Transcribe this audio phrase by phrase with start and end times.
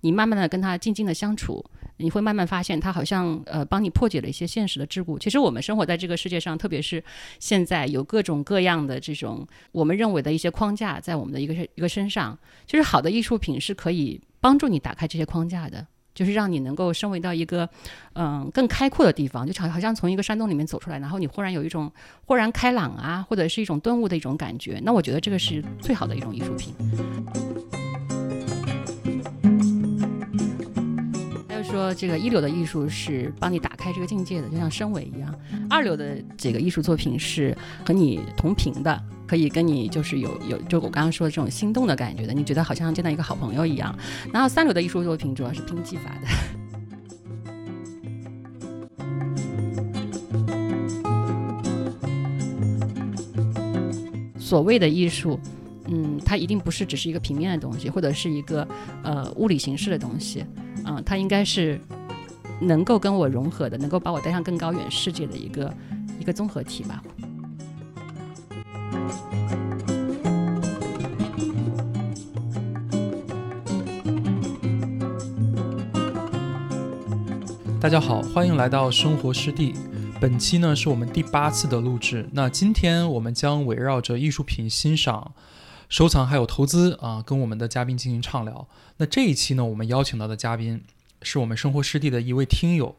[0.00, 1.64] 你慢慢的跟他静静的相处，
[1.96, 5.18] 你会慢慢发现他好像呃帮你破解了一些现实的桎梏。
[5.18, 7.02] 其实我们生活在这个世界上，特别是
[7.38, 15.86] 现在有各种各样的这种我们认为的一些框架在我们的一个一个身上，就是好的艺术品是可以帮助你打开这些框架的。
[16.12, 17.66] 就是让你能够升维到一个，
[18.14, 21.90] 嗯，更开阔的地方，就好好像从一个山洞里面走出来，然后你忽然有一种
[22.26, 24.80] 豁然开朗啊，或者是一种顿悟的一种感觉。
[24.84, 26.74] 那我觉得这个是最好的一种艺术品。
[31.80, 35.32] 说，这个一流的艺术是帮你打开这个境界的，就像升维一样；
[35.70, 39.02] 二流的这个艺术作品是和你同频的。
[39.26, 43.96] 可以跟你就是有有，就我刚刚说的这种心动的感觉的，你觉得好像见到一个好朋友一样。
[44.32, 46.26] 然后三流的艺术作品主要是拼技法的。
[54.36, 55.38] 所谓的艺术，
[55.86, 58.66] 嗯，它一定不是只是一个平面的东西，或者是一个
[59.04, 60.44] 呃物理形式的东西，
[60.86, 61.80] 嗯，它应该是
[62.60, 65.72] 能够跟我融合的，能够把我带上更高远世界的一个
[66.18, 67.02] 一个综合体吧。
[77.80, 79.74] 大家好，欢迎来到生活湿地。
[80.20, 82.28] 本期呢是我们第八次的录制。
[82.32, 85.32] 那今天我们将围绕着艺术品欣赏、
[85.90, 88.66] 收藏还有投资啊，跟我们的嘉宾进行畅聊。
[88.96, 90.82] 那这一期呢，我们邀请到的嘉宾
[91.20, 92.96] 是我们生活湿地的一位听友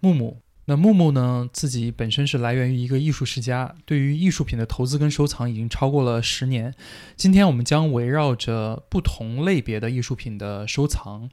[0.00, 0.40] 木木。
[0.70, 6.72] 那木木呢，自己本身是来源于一个艺术世家，对于艺术品的投资跟收藏已经超过了十年。
[7.16, 11.28] 今天我们将围绕着不同类别的艺术品的收藏。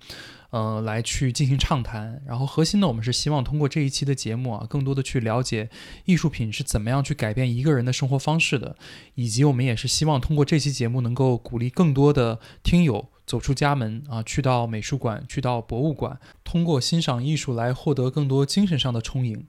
[0.49, 5.69] 呃，来去进行畅谈，然后核心呢，我们是希望通过这一期的节目啊，更多的去了解
[6.05, 8.75] 艺术品是怎么样去改变一个人的生活方式的，
[9.15, 19.45] 以及我们也是希望通过这期节目能够鼓励更多的听友走出家门啊，去到美术馆，去到博物馆，通过欣赏艺术来获得更多精神上的充盈。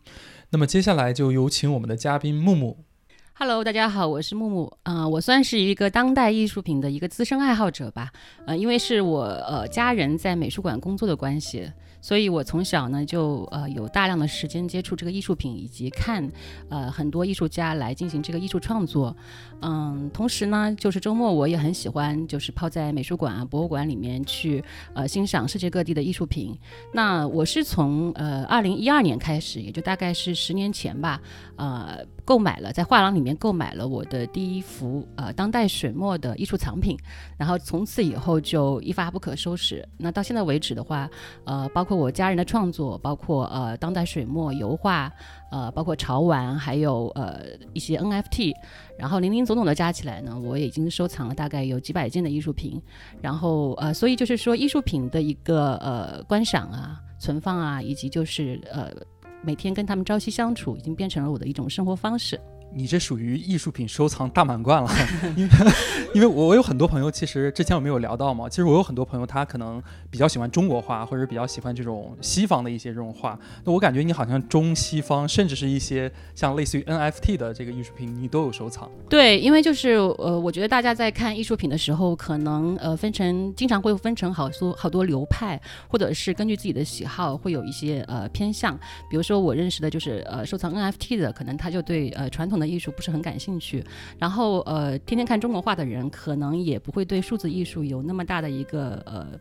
[0.51, 2.79] 那么接下来就有请我们的嘉宾木木。
[3.35, 8.11] Hello，大家好，我是木木啊，我算是一个当代艺术品的一个资深爱好者吧，
[8.47, 11.71] 呃，因为是我呃家人在美术馆工作的关系。
[12.01, 16.31] 所以，我从小呢就呃有大量的时间接触这个艺术品，以及看
[16.69, 19.17] 呃很多艺术家来进行这个艺术创作。
[19.61, 24.63] 嗯，同时呢，就是周末我也很喜欢，就是泡在美术馆啊、博物馆里面去
[24.95, 26.57] 呃欣赏世界各地的艺术品。
[26.93, 31.21] 那我是从呃二零一二年开始，也就大概是十年前吧，
[31.57, 36.95] 呃，购买了在画廊里面购买了我的第一幅呃当代水墨的艺术藏品，
[37.39, 39.83] 然后从此以后就一发不可收拾。
[39.97, 41.09] 那到现在为止的话，
[41.45, 45.11] 呃，包括我家人的创作，包括呃当代水墨、油画，
[45.51, 47.41] 呃，包括潮玩，还有呃
[47.73, 48.53] 一些 NFT，
[48.99, 52.79] 然后零零总总的加起来呢，我已经收藏了大概有几百件的艺术品。
[53.23, 58.93] 然后呃，所以就是说艺术品的一个呃观赏啊、存放啊，以及就是呃
[59.43, 62.41] 每天跟他们朝夕相处，已经变成了我的一种生活方式。
[62.75, 64.91] 你这属于艺术品收藏大满贯了，
[65.37, 65.51] 因为
[66.15, 73.39] 因为我我有很多朋友，其实之前我没有聊到嘛，其实我有很多朋友，他可能比较喜欢中国画，或者比较喜欢这种西方的一些这种画。
[73.65, 78.91] 那我感觉你好像中西方，甚至是一些像类似于 NFT 的这个艺术品，你都有收藏。
[79.09, 85.59] 对，因为就是呃，我觉得大家在看艺术品的时候，可能呃分成经常会分成好多好多流派，
[85.89, 88.79] 或者是根据自己的喜好会有一些呃偏向。
[89.09, 92.58] 比如说我认识的就是呃收藏 NFT 的，可能他就对呃传统。
[92.59, 93.85] 的艺术不是很感兴趣，
[94.19, 99.39] 然后呃，天天看中国画的人，可能也不会对数字艺术有那么大的一个呃。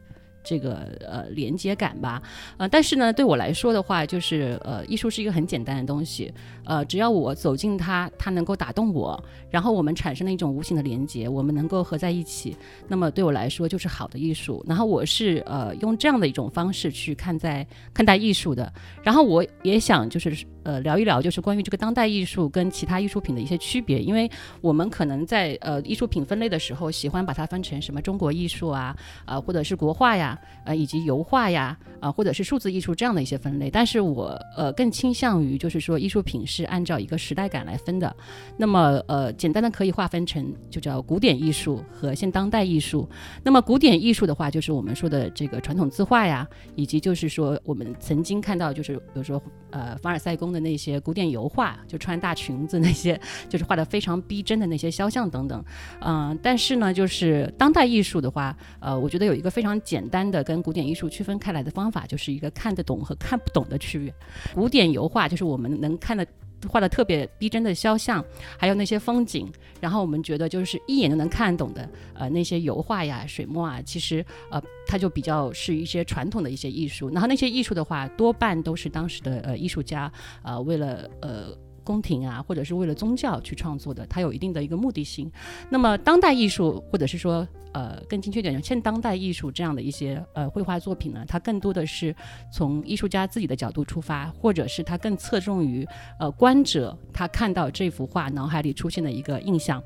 [0.48, 0.76] 这个
[1.06, 2.22] 呃连接感吧，
[2.56, 9.22] 呃，但是呢，对我来说的话，就是呃，艺术是一个很简单的东西，呃，只要我走进它，它能够打动我，
[9.52, 12.56] 然后我们产生了一种无形的连接，我们能够合在一起，
[12.88, 14.64] 那么对我来说就是好的艺术。
[14.66, 18.72] 然后我是呃用这样的一种方式去看待看待艺术的。
[19.04, 24.32] 然后我也想就是呃聊一聊，就是关于这个当代艺术跟其他艺术品的一些区别，因为
[24.62, 30.37] 我们可能在呃艺术品分类的时候，喜欢把它分成什么中国艺术啊，啊或者是国画呀。
[30.64, 38.14] 呃，以及油画呀，啊，或者是数字艺术这样的一些分类，但是我呃更倾向于就是说艺术品是按照一个时代感来分的。
[38.58, 43.08] 那么呃，简单的可以划分成就叫古典艺术和现当代艺术。
[43.44, 49.42] 那么古典艺术的话，就是我们说的这个传统字画呀，以及就是说我们曾经看到就是比如说
[49.72, 55.64] 呃凡尔赛宫的那些古典油画，就穿大裙子那些， 就是画的非常逼真的那些肖像等等。
[56.02, 60.17] 嗯，但是呢，就是当代艺术的话，呃，我觉得有一个非常简单。
[60.30, 64.14] 的跟古典艺术区分开来的方法，就是一个看得懂和看不懂的区别。
[64.54, 66.26] 古典油画就是我们能看的
[66.68, 68.24] 画的特别逼真的肖像，
[68.58, 77.10] 还有那些风景，然后我们觉得就是一眼就能看懂的，呃，那些油画呀、水墨啊，其实呃，它就比较是一些传统的一些艺术。
[77.10, 80.12] 然后那些艺术的话，多半都是当时的呃艺术家，
[80.44, 81.56] 呃，为了呃。
[81.88, 85.32] 宫廷啊，或者是为了宗教去创作的，它有一定的一个目的性。
[85.70, 92.14] 那么当代艺术，或者是说呃更精确点，现当代艺术这样的一些呃绘画作品呢，它更多的是
[92.52, 95.88] 从艺术家自己的角度出发，或者是它更侧重于
[96.20, 99.82] 呃观者他看到这幅画脑海里出现的一个印象。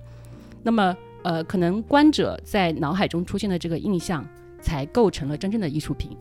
[0.64, 4.28] 那么呃可能观者在脑海中出现的这个印象，
[4.60, 6.18] 才构成了真正的艺术品。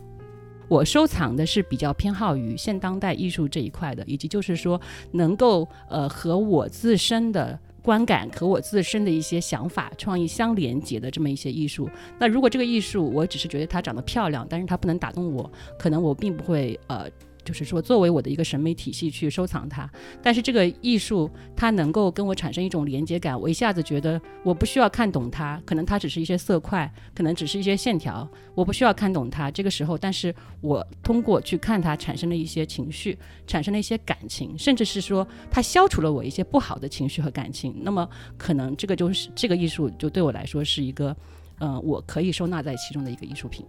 [0.70, 4.80] 我收藏的是比较偏好于现当代艺术这一块的，以及就是说
[5.10, 11.90] 能够呃和我自身的观感和我自身的一些想法、创意相连接的这么一些艺术。
[12.20, 17.10] 那如果这个艺术我只是觉得它长得漂亮，但是它不能打动我，可能我并不会呃。
[17.50, 19.90] 就是说，作为我的一个审美体系去收藏它，
[20.22, 29.50] 但是这个艺术它能够跟我产生一种连接感，我一下子觉得我不需要看懂它，可能它只是一些色块，可能只是一些线条，我不需要看懂它。
[29.50, 33.18] 这个时候，但是我通过去看它，产生了一些情绪，
[33.48, 37.74] 产生了一些感情，甚至是说它消除了我一些不好的情绪和感情。
[37.82, 38.08] 那么，
[38.38, 41.16] 可能这个就是这个艺术就对我来说是一个，
[41.58, 43.66] 嗯，我可以收纳在其中的一个艺术品。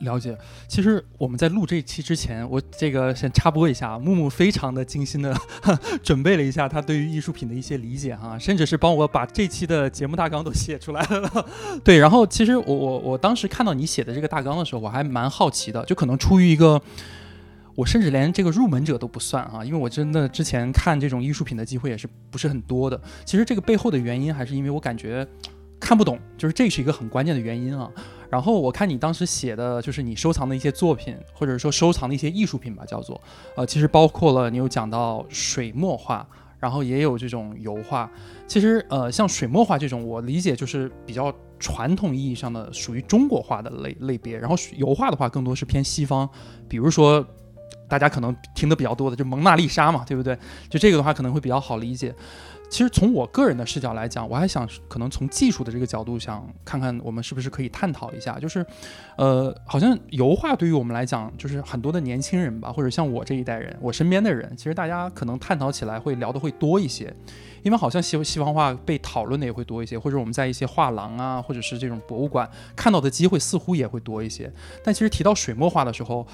[0.00, 0.36] 了解，
[0.68, 5.36] 其实我们在录这期之前，我这个先插播一下，木木非常的精心的
[6.04, 11.46] 准备了一下他对于艺术品的一些理解哈，甚至是帮我把这期的节目大纲都写出来了。
[11.82, 16.80] 对，然后其实我我我当时看到你写的这个大纲的时候，我还蛮好奇的，就可能出于一个，
[17.74, 23.00] 我甚至连这个入门者都不算啊，因为我真的之前看这种艺术品的机会也是不是很多的。
[23.24, 25.26] 其实这个背后的原因还是因为我感觉
[25.80, 27.90] 看不懂，就是这是一个很关键的原因啊。
[28.30, 33.20] 然后我看你当时写的就是你收藏的一些作品，或者说收藏的一些艺术品吧，叫做，
[33.56, 36.26] 呃，其实包括了你有讲到水墨画，
[36.58, 38.10] 然后也有这种油画。
[38.46, 44.36] 其实，呃，像水墨画这种，我理解就是比较传统意义上的属于中国画的类类别。
[44.38, 46.28] 然后油画的话，更多是偏西方，
[46.68, 47.26] 比如说
[47.88, 50.38] 大家可能听的比较多的就蒙娜丽莎嘛，对不对？
[50.68, 52.14] 就这个的话可能会比较好理解。
[52.70, 58.64] 其实从我个人的视角来讲，我还想可能从技术的这个角度想看看我们是不是可以探讨一下，就是，
[59.16, 67.12] 呃，好像油画对于我们来讲，就是很多的年轻人吧，或者像我这一代人，我身边的人，其实大家可能探讨起来会聊的会多一些，
[67.62, 74.52] 因为好像西西方画被讨论的也会多一些，或者我们在一些画廊啊，或者是这种博物馆看到的机会似乎也会多一些，
[74.84, 76.26] 但其实提到水墨画的时候。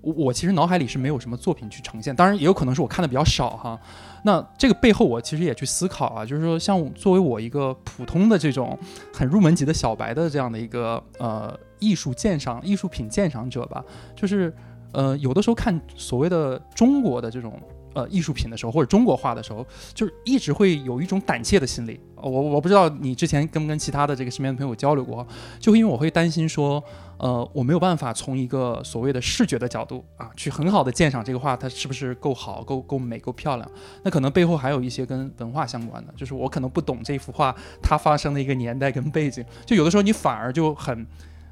[0.00, 3.78] 我我其实脑海里是没有什么作品去呈现，当然也有可能是我看的比较少哈。
[4.22, 8.78] 那这个背后我其实也去思考啊，就是说像作为我一个普通的这种
[9.12, 13.84] 很入门级的小白的这样的一个呃艺术鉴赏、艺术品鉴赏者吧，
[14.16, 14.52] 就是
[14.92, 17.60] 呃有的时候看所谓的中国的这种。
[17.94, 21.98] 呃，艺术品的时候，或者中国画的时候，就是一直会有一种胆怯的心理。
[22.14, 25.26] 我我不知道你之前跟不跟其他的这个身边的朋友交流过，
[25.58, 26.84] 就因为我会担心说，
[27.16, 33.68] 呃，我没有办法从一个所谓的视觉的角度啊，去很好的鉴赏这个画，它是不是够好、够够美、够漂亮。
[34.04, 37.52] 那可能背后还有一些跟文化相关的，就是我可能不懂这幅画
[37.82, 41.04] 它发生的一个年代跟背景，就有的时候你反而就很。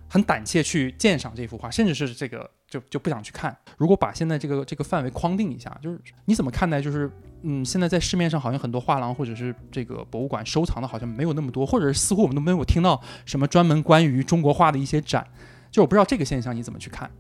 [0.08, 3.56] 很胆怯去鉴赏这幅画，甚至是这个就就不想去看。
[3.76, 6.80] 如果把现在这个这个范围框定一下，就是你怎么看待？
[6.80, 7.10] 就是
[7.42, 15.26] 嗯，现在在市面上好像很多画廊或者是这个博物馆收藏的好像没有那么多，或者是似乎我们都没有听到什么专门关于中国画的一些展。
[15.70, 17.10] 就我不知道这个现象你怎么去看？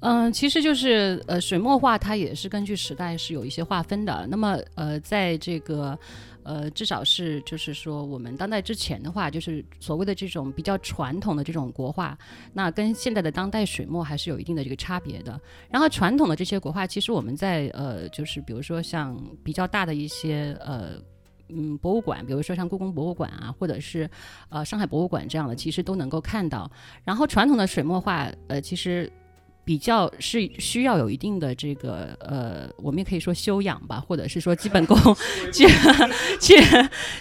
[0.00, 4.26] 嗯，其实就是呃，水墨画它也是根据时代是有一些划分的。
[4.28, 5.98] 那么呃，在这个。
[6.44, 12.16] 呃，至少是就是说，我们当代之前的话，就是所谓的这种比较传统的这种国画，
[12.52, 15.40] 那跟现在的当代水墨还是有一定的这个差别的。
[15.70, 20.92] 然后传统的这些国画，其实我们在呃，就是比如说像比较大的一些呃
[21.48, 24.08] 嗯博物馆，比如说像故宫博物馆啊，或者是
[24.48, 26.70] 呃上海博物馆这样的，其实都能够看到。
[27.04, 29.10] 然后传统的水墨画，呃，其实。
[29.64, 34.96] 比较是需要有一定的这个呃，我们也可以说修养吧，或者是说基本功，
[35.52, 35.66] 去
[36.40, 36.56] 去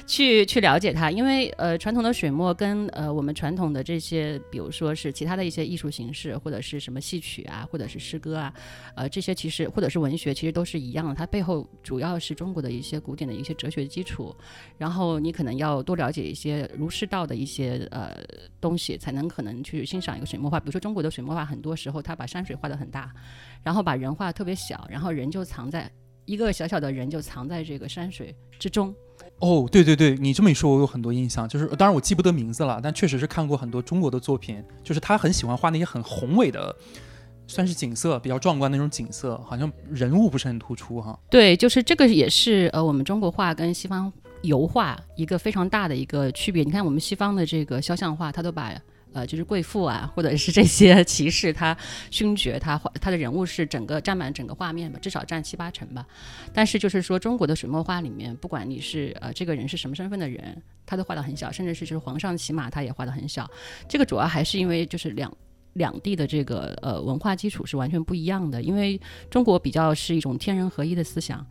[0.08, 1.12] 去去了解它。
[1.12, 8.54] 因为呃，传统的水墨跟呃我们传统的这些，比如说是其他的一些艺术形式，或者是什么戏曲啊，或者是诗歌啊，
[8.96, 11.14] 呃，这些其实或者是文学，其实都是一样的。
[11.14, 14.36] 它背后主要是中国的一些古典的一些哲学基础，
[14.80, 18.18] 然后你可能要多了解一些儒释道的一些呃
[18.60, 20.60] 东西，才能可能去欣赏一个水墨画。
[20.60, 23.12] 比如说中国的水墨画，很多时候它把山水画的很大，
[23.62, 25.92] 然后把人画的特别小，然后人就藏在
[26.26, 28.96] 一个小小的人就藏在这个山水之中。
[29.40, 36.76] 哦，对对对，你这么一说，我有很多印象，就是当然我记不得名字了，但确实是看过很多中国的作品，就是他很喜欢画那些很宏伟的。
[37.48, 41.20] 算是景色比较壮观的那种景色，好像人物不是很突出哈。
[41.30, 44.10] 对，就是这个也是呃，我们中国画跟西方
[44.44, 46.64] 油画一个非常大的一个区别。
[46.64, 48.72] 你看我们西方的这个肖像画，它都把
[49.14, 51.76] 呃就是贵妇啊，或者是这些 骑士，他
[52.10, 56.06] 勋爵，他画他的人物是整个占满整个画面吧，至少占七八成吧。
[56.54, 63.50] 但是就是说中国的水墨画里面，不管你是呃这个人是什么身份的人，他都画得很小，甚至是就是皇上骑马他也画得很小。
[63.88, 65.32] 这个主要还是因为就是两。
[65.76, 69.00] 两地的这个呃文化基础是完全不一样的，因为
[69.30, 71.48] 中国比较是一种天人合一的思想，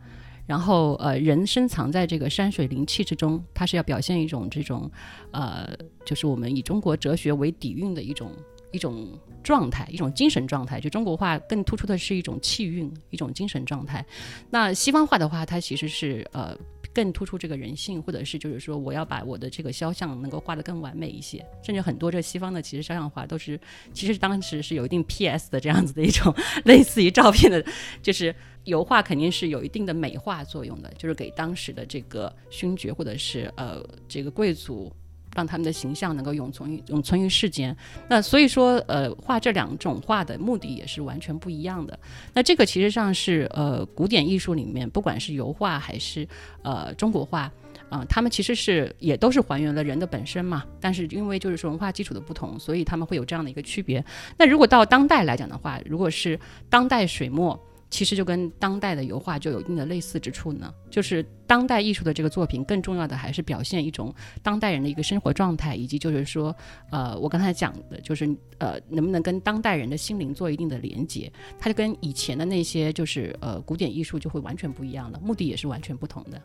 [0.51, 4.91] 然后呃人深藏在这个山水灵气之中，它是要表现一种这种
[5.31, 5.65] 呃
[6.03, 8.33] 就是我们以中国哲学为底蕴的一种
[8.73, 10.77] 一种状态，一种精神状态。
[10.77, 14.05] 就中国画更突出的是一种气韵，一种精神状态。
[14.49, 16.53] 那西方画的话，它其实是呃。
[16.93, 21.41] 更突出这个人性，或者是就是说，我要把我的这个肖像能够画得更完美一些。
[21.63, 23.57] 甚至很多这西方的其实肖像画都是，
[23.93, 27.65] 其实当时是有一定 PS 的这样子的一种 类似于照片的，
[28.03, 34.91] 就是油画肯定是有一定的美化作用的，就是给当时的这个勋爵或者是呃这个贵族。
[35.33, 37.73] 让他们的形象能够永存于永存于世间。
[38.09, 41.97] 那所以说，呃，画这两种画的目的也是完全不一样的。
[42.33, 46.27] 那这个其实上是呃，古典艺术里面，不管是油画还是
[46.63, 47.49] 呃中国画，
[47.87, 50.65] 啊，他们其实是也都是还原了人的本身嘛。
[50.81, 54.03] 但是因为就是说文化基础的不同，所以他们会有这样的一个区别。
[54.37, 56.37] 那如果到当代来讲的话，如果是
[56.69, 57.57] 当代水墨。
[57.91, 66.55] 其实就跟当代的油画就有一定的类似之处呢，就是当代艺术的这个作品，更重要的还是表现一种当代人的一个生活状态，以及就是说，
[66.89, 71.29] 呃，我刚才讲的，就是呃，能不能跟当代人的心灵做一定的连接，
[71.59, 76.41] 它就跟以前的那些就是呃古典艺术就会完全不一样了，目的也是完全不同的。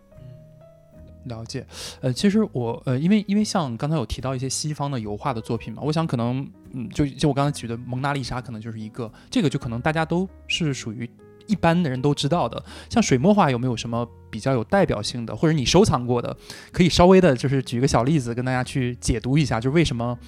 [1.27, 1.65] 了解，
[2.01, 11.09] 呃，其实我呃，因为因为像刚才有提到一些西方的油画的作品嘛，我想可能嗯，就就我刚才举的蒙娜丽莎可能就是一个，这个就可能大家都是属于。
[11.47, 16.37] 一般的人都知道的，像水墨画有没有什么比较有代表性的，或者你收藏过的，
[16.73, 20.19] 可以稍微的，就是举个小例子跟大家去解读一下，就是为什么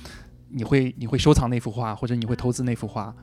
[0.50, 3.14] 你会你会收藏那幅画，或者你会投资那幅画？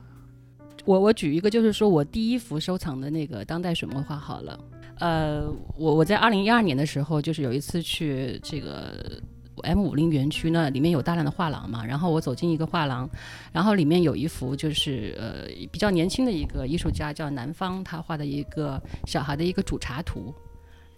[0.84, 4.60] 我我举一个，就是说我第一幅收藏的那个当代水墨画好了，
[4.98, 9.20] 呃，我我在二零一二年的时候，就是有一次去这个。
[9.62, 13.08] M 五零园区呢，里面有大量的画廊嘛，然后我走进一个画廊，
[13.52, 20.34] 然后里面有一幅就是呃比较年轻的一个艺术家叫南方，他画的一个小孩的一个煮茶图。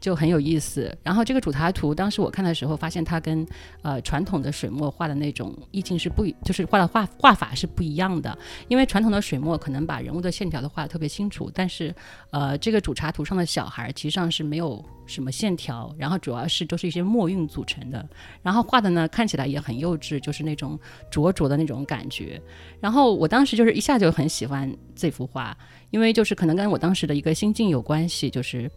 [0.01, 0.97] 就很有意思。
[1.03, 3.47] 然后这个主茶图，当时我看的时候，发现它跟
[3.83, 8.37] 呃传统的水墨画的那种意境是不，就是画的画画法是不一样的。
[8.69, 11.95] 因为传统的水墨可能把人物的线条都画得特别清楚，但是
[12.31, 18.07] 呃这个主茶图上的小孩其实上是没有什么线条，然后主要是都是一些墨韵组成的。
[18.43, 20.79] 然后画的呢看起来也很幼稚，就是那种
[21.11, 22.41] 灼灼的那种感觉。
[22.81, 25.57] 然后我当时就是一下就很喜欢这幅画，
[25.91, 28.71] 因为就是可能跟我当时的一个心境有关系，就是。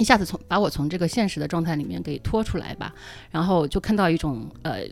[0.00, 2.92] 一下子从把我从这个现实的状态里面给拖出来吧，
[3.30, 4.82] 然后就看到一种呃，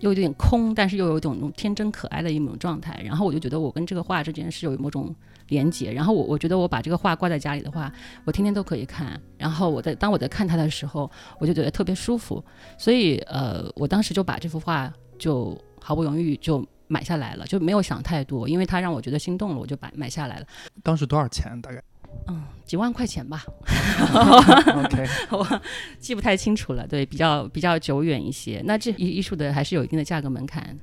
[0.00, 2.98] 又有点空，但是又有一种天真可爱的一种状态。
[3.04, 5.14] 然后我就觉得我跟这个画之间是有某种
[5.48, 5.92] 连接。
[5.92, 7.92] 然后我我觉得我把这个画挂在家里的话，
[8.24, 9.20] 我天天都可以看。
[9.36, 12.42] 然后我在当我在看它的时候，我就觉得特别舒服。
[12.78, 20.46] 所以呃，我当时就把这幅画就毫不犹豫就买下来了，就没有想太多，因为它让我觉得心动了，我就把买下来了。
[20.82, 21.60] 当时多少钱？
[21.60, 21.82] 大概？
[22.28, 23.44] 嗯，几万块钱吧。
[24.84, 25.60] OK， 我
[25.98, 26.86] 记不太清楚了。
[26.86, 28.62] 对，比较比较久远一些。
[28.64, 30.78] 那这艺艺术的还是有一定的价格门槛。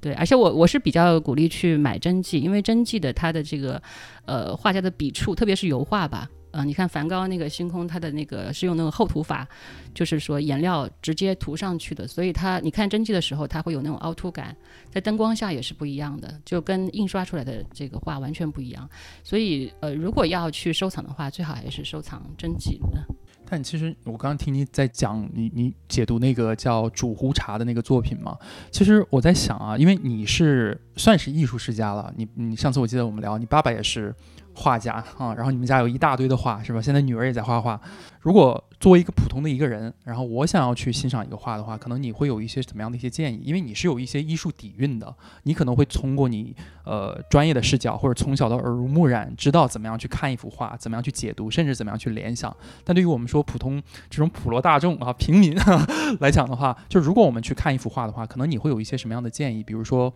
[0.00, 3.82] 对，而且我我是比较鼓励去买真迹，因为真迹的它的这个
[4.24, 6.28] 呃画家的笔触，特别是油画吧。
[6.56, 9.46] 啊，你看梵高那个星空，它的那个是用那个厚涂法，
[9.92, 14.56] 就是说颜料直接涂上去的，所以它你看真迹的时候，它会有那种凹凸感，
[14.90, 18.88] 在灯光下也是不一样的，就跟印刷出来的这个画完全不一样。
[19.22, 23.06] 所以呃，如果要去收藏的话，最好还是收藏真迹的。
[23.48, 28.36] 但其实我刚刚听你在讲你你解读那个叫煮壶茶的那个作品嘛，
[28.70, 34.14] 其实我在想啊，因为你是算是艺术世家了，你你上次我记得我们聊，你爸爸也是。
[34.56, 36.80] 画家啊，然后你们家有一大堆的画，是吧？
[36.80, 37.78] 现在女儿也在画画。
[38.20, 43.40] 如果作为一个普通的一个人，然后我想要去欣赏一个画的话，可能你会有一些怎么样的一些建议？
[43.44, 52.54] 因为你是有一些艺术底蕴的，你可能会通过你呃专业的视角，或者从小的耳濡目染，知道怎么样去看一幅画，怎么样去解读，甚至怎么样去联想。
[52.82, 55.56] 但对于我们说普通这种普罗大众啊平民
[56.18, 59.62] 来讲的话，就如果我们去看一幅画的话，可能你会有一些什么样的建议？
[59.62, 60.12] 比如说。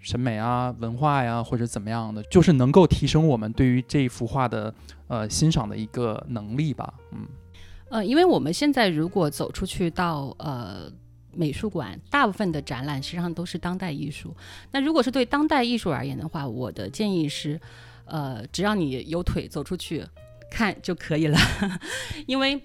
[0.00, 4.72] 审美啊，文化呀，或者怎么样的，就是能够提升我们对于这一幅画的
[5.08, 6.92] 呃欣赏的一个能力吧。
[7.12, 7.26] 嗯，
[7.90, 10.90] 呃，因为我们现在如果走出去到呃
[11.32, 14.34] 美术馆大部分的展览实际上都是当代艺术。
[14.72, 17.60] 那如果是对当代艺术而言的话，我的建议是，
[18.06, 20.04] 呃，只要你有腿走出去
[20.50, 21.38] 看就可以了，
[22.26, 22.60] 因为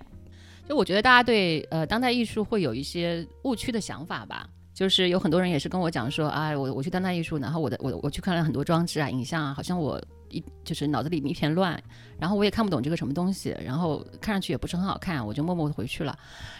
[0.68, 4.50] 就我觉得大家对呃当代艺术会有一些误区的想法吧。
[4.75, 11.82] 就是有很多人也是跟我讲说，啊，我我去当代艺术，然后我的我我去看了很多装置啊、影像啊，好像我一就是脑子里一片乱，
[12.20, 16.20] 然后我也看不懂这个什么东西，然后看上去也不是很好看，我就默默的回去了。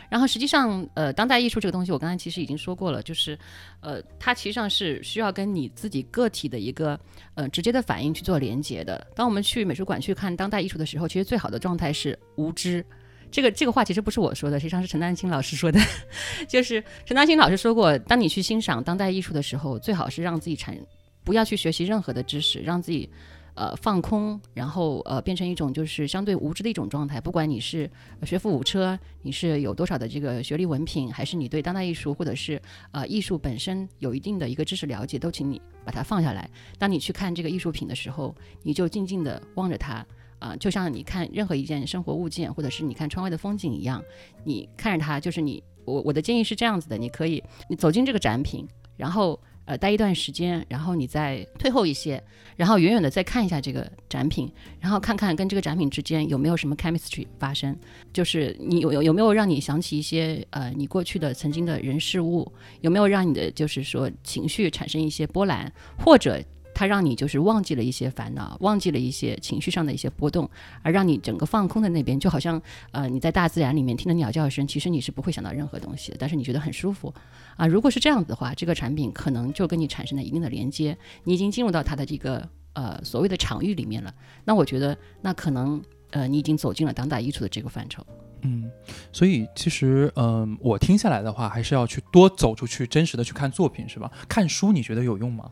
[0.10, 3.38] 然后实际上，呃，当代艺术这个东西，我刚才其实已经说过了，就是，
[3.82, 6.98] 呃，它其实上是需要跟你自己个体的一个
[7.34, 9.06] 呃直接的反应去做连接的。
[9.14, 12.86] 当我们去美术馆去看当代艺术的时候，其实最好的状态是无知。
[13.32, 15.80] 这个这个话其实不是我说的，实际上是陈丹青老师说的。
[16.48, 20.78] 就是陈丹青老师说过，当你去欣赏当代艺术的时候，最好是让自己产，
[21.24, 23.10] 不要去学习任何的知识，让自己
[23.56, 27.20] 呃放空，然后呃变成一种就是相对无知的一种状态。
[27.20, 27.90] 不管你是
[28.24, 36.50] 学富五车，你是有多少的这个学历文凭，还是你对当代艺术或者是呃艺术本身有一定的一个知识了解，都请你把它放下来。
[36.78, 40.06] 当你去看这个艺术品的时候，你就静静的望着它。
[40.40, 44.04] 啊，就像你看任何一件生活物件，或者是你看窗外的风景一样，
[44.44, 52.22] 你看着它，就是你我我的建议是这样子的：你可以你走进这个展品，然后呃待一段时间，然后你再退后一些，
[52.56, 57.76] 然后远远的再看一下这个展品，然后看看跟这个展品之间有没有什么 chemistry 发生，
[58.14, 62.52] 就是你有有有没有让你想起一些呃你过去的曾经的人事物，
[62.82, 66.44] 有没有让你的就是说情绪产生一些波澜，或者。
[66.76, 70.48] 它让你就是忘记了一些烦恼，忘记了一些情绪上的一些波动，
[70.84, 77.12] 而让你整个放空的那边，就好像呃你在大自然里面听着鸟叫声，其实你是不会想到任何东西的，但是你觉得很舒服
[77.56, 77.66] 啊。
[77.66, 84.14] 如果是这样子的话，这个产品可能就跟你产生了一定的连接，你已经进入到它的这个呃所谓的场域里面了。
[84.44, 88.06] 那我觉得那可能呃你已经走进了当代艺术的这个范畴。
[88.42, 88.70] 嗯，
[89.14, 94.12] 所以其实嗯我听下来的话，还是要去多走出去，真实的去看作品，是吧？
[94.28, 95.50] 看书你觉得有用吗？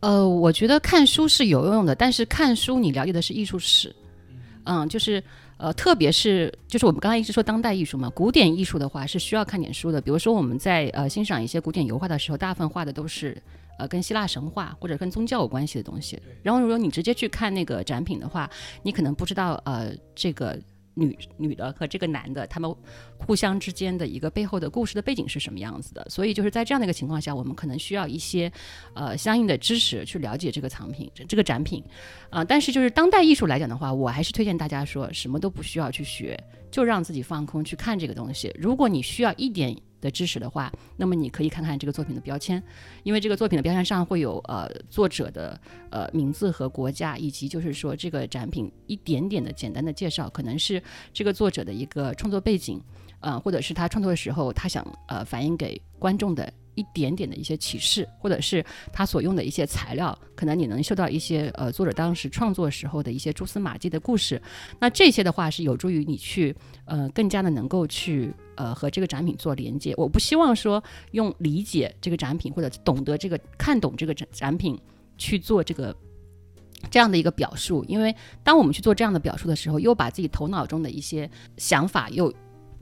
[0.00, 3.94] 呃，我觉得看书是有用的，但是看书你了解的是艺术史，
[4.64, 5.22] 嗯，就是
[5.56, 10.00] 呃，特别是就是我们刚才一直说当代艺术嘛，古典艺术的话是需要看点书的。
[10.00, 13.36] 比如说我们在呃欣赏一些古典油画的时候，大部分画的都是
[13.78, 16.16] 呃跟希腊神话或者跟宗教有关系的东西。
[16.42, 18.48] 然后如果你直接去看那个展品的话，
[18.82, 20.58] 你可能不知道呃这个。
[20.98, 22.74] 女女的和这个男的，他们
[23.18, 26.04] 互相之间的一个背后的故事的背景是什么样子的？
[26.10, 28.50] 所以就是在这样的一个情况下，我们可能需要一些
[28.94, 31.82] 呃相应的知识去了解这个藏品、这个展品
[32.30, 32.44] 啊。
[32.44, 36.38] 但是就是当代艺术来讲的话，我还是推荐大家说什么都不需要去学，
[36.70, 38.52] 就让自己放空去看这个东西。
[38.58, 39.76] 如果你需要一点。
[40.00, 42.62] 的知识的话，那么你可以看看这个作品的标签，
[43.02, 50.82] 因为这个作品的标签上会有呃作者的呃名字和国家，以及就是说这个展品一点点的简单的介绍，可能是
[51.12, 52.80] 这个作者的一个创作背景，
[53.20, 56.52] 呃，或者是他创作的时候他想呃反映给观众的。
[56.78, 64.40] 一点点的一些启示，或者是他所用的一些材料，可能你能嗅到一些呃作者当时创作时候的一些蛛丝马迹的故事。
[64.78, 69.92] 那这些的话是有助于你去呃更加的能够去呃和这个展品做连接。
[69.96, 74.78] 我不希望说用理解这个展品或者懂得这个看懂这个展展品
[75.16, 75.94] 去做这个
[76.90, 78.14] 这样的一个表述，因为
[78.44, 82.32] 当我们去做这样的表述的时候，又把自己头脑中的一些想法又。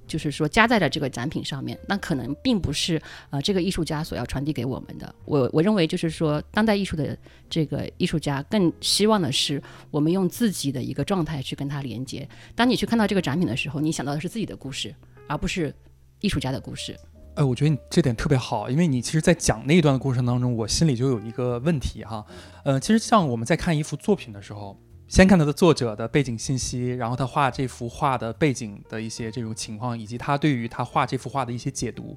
[0.07, 5.15] 就是说加在了这个展品上面，那可能并不是呃这个艺术家所要传递给我们的。
[5.25, 7.17] 我我认为就是说，当代艺术的
[7.51, 12.29] 这个艺术家更希望的是我们用自己的一个状态去跟他连接。
[12.55, 14.95] 当你去看到这个展品的时候，你想到的是自己的故事，
[15.29, 15.75] 而不是
[16.21, 16.97] 艺术家的故事。
[17.35, 22.25] 哎，我觉得你这点特别好，因为你其实，在讲那一段的过程当中，我心里就有一个问题哈。
[22.65, 24.79] 呃，其实像我们在看一幅作品的时候。
[25.09, 32.17] 先看他的作者的背景信息，然后他画这幅画的背景的一些这种情况，以及他对于他画这幅画的一些解读。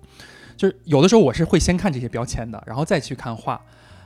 [0.58, 3.62] 就是有的时候我是会先看这些标签的，然后再去看画。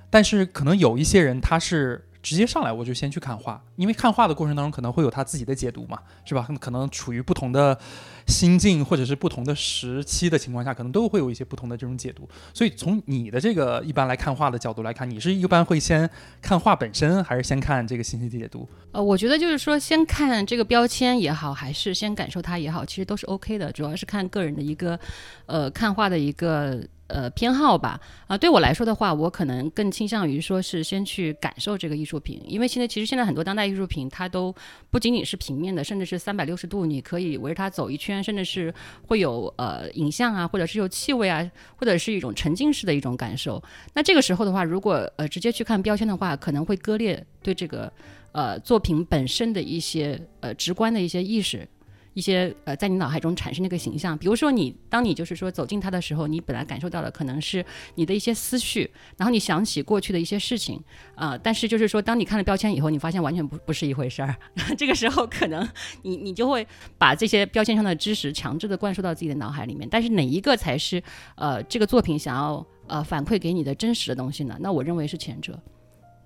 [0.09, 2.05] 但是可能有一些人他是。
[2.23, 6.47] 直接上来我就先去看画，因为看画的过程当中可能会有他自己的解读嘛，是吧？
[6.59, 7.77] 可能处于不同的
[8.25, 12.27] 心境或者是不同的时期的情况下，可能都会有一些不同的这种解读。
[12.53, 16.09] 所以从你的这个一般来看画的角度来看，你是一般会先
[16.41, 18.65] 看画本身，还是先看这个信息解读？
[18.93, 24.97] 呃，我觉得就是说，先看这个标签也好，还是先感受它也好，其实都是 OK 的，主要是看个人的一个
[25.45, 26.81] 呃看画的一个。
[27.07, 34.55] 呃，偏好吧，啊，对我来说的话，我可能更倾向于说是先去感受这个艺术品，因为现在其实现在很多当代艺术品，它都
[34.89, 38.73] 不仅仅是平面的，甚至是三百六十度，你可以围着它走一圈，甚至是
[39.07, 43.61] 会有呃影像啊，或者是有气味啊，或者是一种沉浸式的一种感受。
[43.93, 47.91] 那这个时候的话，如果呃直接去看标签的话，可能会割裂对这个
[48.31, 51.67] 呃作品本身的一些呃直观的一些意识。
[52.13, 54.17] 一些呃，在你脑海中产生那个形象。
[54.17, 60.79] 比如说你，当你就是说走进它的时候，你本来感受到的可能是你的一些思绪，然后你想起过去的一些事情
[61.15, 64.35] 啊，但是就是说，当你看了标签以后，你发现完全不不是一回事儿。
[64.77, 65.67] 这个时候可能
[66.01, 66.65] 你你就会
[66.97, 69.87] 把这些标签上的知识强制的灌输到自己的脑海里面。
[69.89, 71.01] 但是哪一个才是
[71.35, 74.57] 呃这个作品想要呃反馈给你的真实的东西呢？
[74.59, 75.59] 那我认为是前者，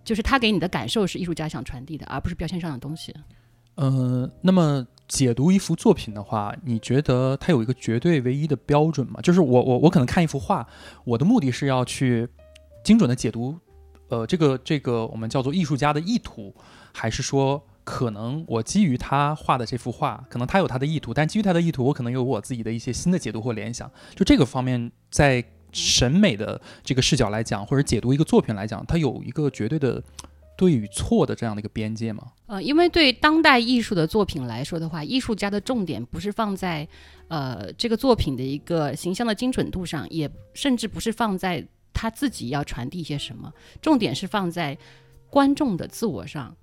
[0.04, 3.14] 就是他给你的感受是艺术家想传递的，而不是标签上的东西。
[3.76, 9.22] 呃，那么解读一幅作品的话，你觉得它有一个绝对唯一的标准吗？
[9.22, 10.68] 就是我我我可能看一幅画，
[11.06, 12.28] 我的目的是要去
[12.84, 13.58] 精准的解读，
[14.10, 16.54] 呃，这个这个我们叫做艺术家的意图，
[16.94, 23.90] 还是说可能我基于他画的这幅画，可能他有他的意图，但基于他的意图，我可能有我自己的一些新的解读或联想。
[24.14, 25.42] 就这个方面，在
[25.72, 30.04] 审美的这个视角来讲，或者解读一个作品来讲，它有一个绝对的。
[30.58, 32.34] 对与错的这样的一个边界吗？
[32.48, 36.88] 呃，因为对当代艺术的作品来说的话，艺术家的重点不是放在
[37.28, 44.78] 呃这个作品的一个形象的精准度上，也甚至不是放在他自己要传递些什么，重点是放在
[45.30, 46.56] 观众的自我上。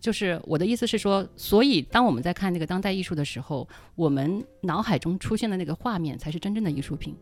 [0.00, 7.14] 就是我的意思是说，所以当我们在看那个当代艺术的时候，我们脑海中出现的那个画面才是真正的艺术品。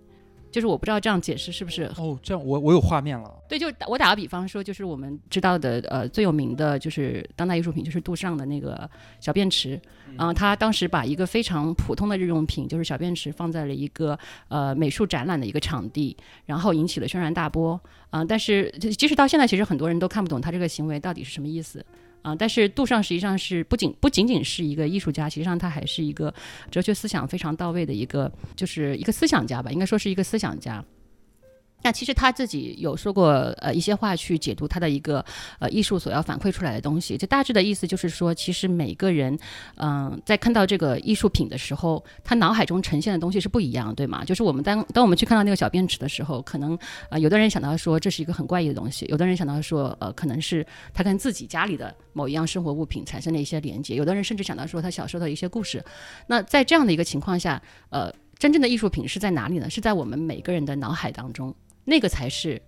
[0.50, 3.30] 就是我不知道这样解释是不是哦，这样我我有画面了。
[3.48, 8.88] 对，就我打个比方说，就是我们知道的呃最有名的就是当代艺术品，就是杜尚的那个
[9.20, 9.80] 小便池。
[10.18, 17.78] 嗯，他当时把一个非常普通的日用品，就是小便池，放在了一个呃美术展览的一个场地，然后引起了轩然大波。
[18.10, 21.84] 嗯，但是即使到现在，其实很多人都看不懂他这个行为到底是什么意思。
[22.22, 26.32] 啊，但是杜尚实际上是不仅不仅仅是一个艺术家，实际上他还是一个
[26.70, 30.84] 哲学思想非常到位的一个，就是一个思想家吧，应该说是一个思想家。
[31.82, 35.24] 那其实他自己有说过，呃，一些话去解读他的一个，
[35.60, 37.16] 呃，艺术所要反馈出来的东西。
[37.16, 39.38] 这大致的意思就是说，其实每个人，
[39.76, 44.24] 嗯，在看到这个艺术品的时候，他脑海中呈现的东西是不一样，对吗？
[44.24, 46.76] 就是我们当当我们去看到那个小便池的时候，可能，
[47.10, 55.82] 呃，有的人想到说这是一个很怪异的东西，有的人想到说，呃，可能是他跟自己家里的某一样生活物品产生了一些连接，有的人甚至想到说他小时候的一些故事。
[56.26, 59.70] 那在这样的一个情况下，呃，真正的艺术品是在哪里呢？
[59.70, 61.54] 是在我们每个人的脑海当中。
[61.88, 62.60] 那个才是，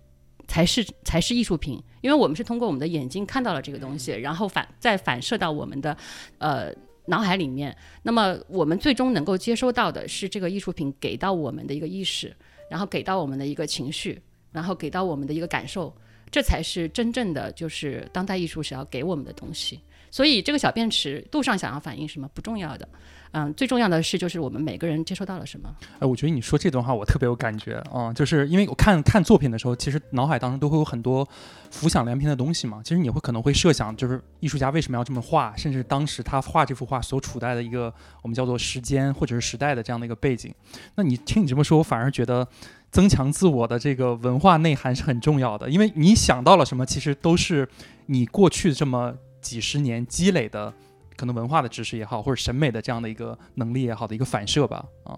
[0.47, 5.95] 才是才是艺术品，因为我们是通过我们的眼睛看到了这个东西，然后反再反射到我们的
[6.39, 6.73] 呃
[7.05, 7.75] 脑海里面。
[8.01, 12.35] 那么我们最终能够接收到的是这个艺术品给到我们的一个意识，
[12.67, 14.19] 然后给到我们的一个情绪，
[14.51, 15.95] 然后给到我们的一个感受，
[16.31, 19.79] 这才是真正的就是当代艺术想要给我们的东西。
[20.11, 22.87] 所以这个小便池度上想要反映什么不重要的。
[23.33, 25.73] 嗯，最重要的是，就是我们每个人接收到了什么。
[25.99, 31.25] 哎，我觉得你说这段话我特别有感觉啊，就是因为我看看作品的时候，其实脑海当中都会有很多
[31.69, 32.81] 浮想联翩的东西嘛。
[32.83, 40.53] 其实你会可能会设想，就是艺术家为什么要这么画，甚至当时他画这幅画所处在的一个我们叫做时间或者是时代的这样的一个背景。
[40.95, 42.45] 那你听你这么说，我反而觉得
[42.91, 47.65] 增强自我的这个文化内涵是很重要的，因为你想到了什么，其实都是
[48.07, 50.73] 你过去这么几十年积累的。
[51.17, 55.13] 可能文化的知识也好，或者审美的这样的一个能力也好的一个反射吧，啊，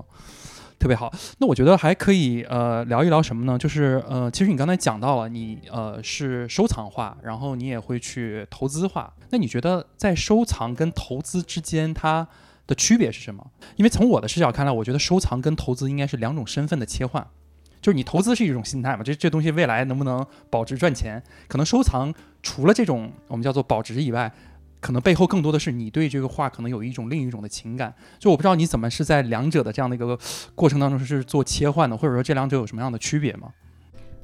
[0.77, 1.09] 特别好。
[1.37, 3.57] 那我觉得还可以呃聊一聊什么呢？
[3.57, 9.13] 就是呃，其实你刚才讲到了，你呃是收藏画，然后你也会去投资画。
[9.29, 12.27] 那你觉得在收藏跟投资之间它
[12.67, 13.51] 的区别是什么？
[13.77, 17.25] 因为从我的视角看来，我觉得收藏跟投资应该是两种身份的切换。
[17.83, 21.21] 就是你投资是一种心态嘛，这这东西未来能不能保值赚钱？
[21.47, 24.31] 可能收藏除了这种我们叫做保值以外。
[24.79, 30.19] 可能背后更多的是你对这个画可能有一种另一种的情感，就我不知道你怎么是在两者的这样的一个
[30.55, 33.47] 过程当中是做切换的，或者说这两者有什么样的区别吗？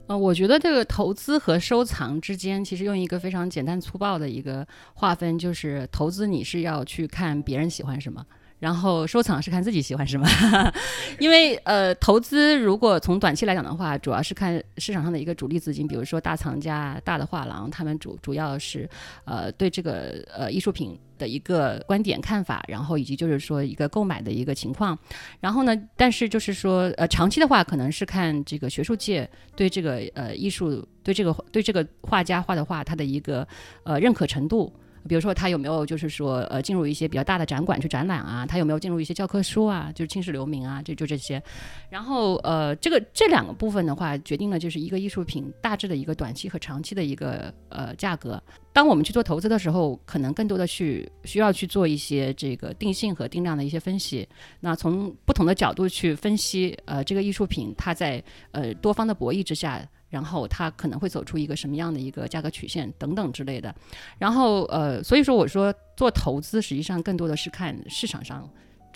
[0.07, 8.21] 呃，我觉得这个投资和收藏之间，其实用一个非常简单粗暴的一个划分，就是投资你是要去看别人喜欢什么。
[8.59, 10.27] 然后收藏是看自己喜欢什么，
[11.17, 18.89] 因为呃，投资如果从短期来讲的话，主要是看市场上的一个主力资金，比如说大藏家、大的画廊，他们主主要是
[19.23, 24.97] 呃对这个呃艺术品的一个观点看法，然后以及就是说一个购买的一个情况。
[25.39, 33.47] 然后呢，但是就是说呃长期的话，可能是看这个学术界对这个呃艺术对这个对这个画家画的画他的一个
[33.83, 34.73] 呃认可程度。
[35.07, 38.45] 比如说他有没有就是说呃进入一些比较大的展馆去展览啊？
[38.45, 39.91] 他有没有进入一些教科书啊？
[39.93, 40.81] 就是青史留名啊？
[40.83, 41.41] 这就这些。
[41.89, 48.41] 然后呃这个这两个部分的话，决定了就是一个艺术品大致的一个短期和长期的一个呃价格。
[48.71, 54.27] 当我们去做投资的时候，可能更多的去需要去做一些这个定性和定量的一些分析。
[54.59, 59.81] 那从不同的角度去分析呃这个艺术品它在呃多方的博弈之下。
[60.09, 63.73] 然后它可能会走出一个什么样的一个价格曲线等等之类的，
[64.17, 68.49] 然后呃，所以说我说做投资实际上更多的是看市场上。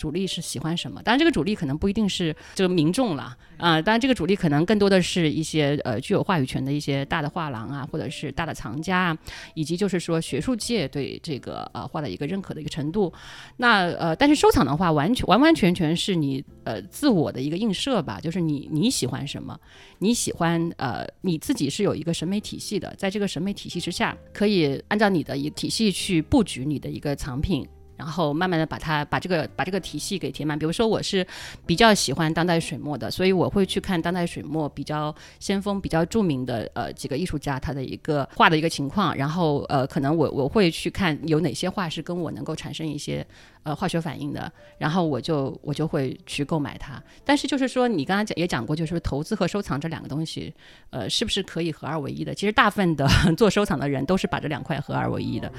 [0.04, 1.02] 主力是喜欢什么。
[1.02, 9.18] 当然，这个主力可能不一定是这个民众了啊，当然这个主力可能更多的是一些呃具有话语权的一些大的画廊啊，或者是大的藏家啊，
[9.54, 13.10] 以及就是说学术界对这个呃画的一个认可的一个程度。
[13.56, 19.58] 那呃，但是收藏的话，完全完完全全是你呃自我的一个映射吧，就是你你喜欢什么，
[20.00, 27.66] 你喜欢呃你自己是有一个审美体系的，在这个审美体系之下，可以按照你的一个体系去布局你的一个藏品。
[28.04, 30.58] 然后慢慢的把它把这个把这个体系给填满。
[30.58, 31.26] 比如说我是
[31.64, 39.16] 比较喜欢当代水墨的，所以我会去看当代水墨比较先锋、比较著名的呃几个艺术家他的一个画的一个情况。
[39.16, 43.26] 然后呃可能我我会去看有哪些画是跟我能够产生一些
[43.64, 47.02] 呃化学反应的，然后我就我就会去购买它。
[47.22, 50.54] 但是就是说你刚刚讲也讲过，就是投资和收藏这两个东西，
[50.88, 52.34] 呃是不是可以合二为一的？
[52.34, 55.52] 其实大部分的 做收藏的人都是把这两块合二为一的。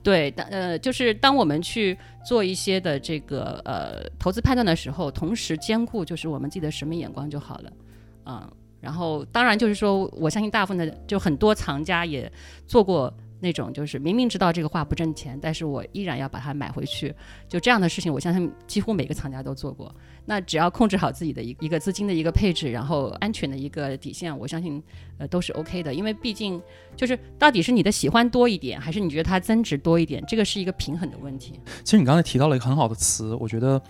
[0.00, 1.72] 对，当呃就是当我们去。
[1.72, 7.72] 去做一些的这个呃投资判断的时候，同时兼顾就是我们自己的审美眼光就好了，
[8.26, 12.30] 嗯，然后当然就是说，我相信大部分的就很多藏家也
[12.66, 13.10] 做过。
[13.42, 17.12] 那种就是明明知道这个画不挣钱，但是我依然要把它买回去，
[17.48, 19.92] 就这样的事情，我相信几乎每个藏家都做过。
[20.24, 24.80] 那只要控制好自己的一一个资金的一个配置，然后安全的一个底线，我相信
[25.18, 25.92] 呃都是 OK 的。
[25.92, 26.62] 因为毕竟
[26.96, 31.58] 就是到底是你的喜欢多一点，还是你觉得它增值多一点，这个是一个平衡的问题。
[31.82, 33.82] 其实你刚才提到了一个很好的词，我觉得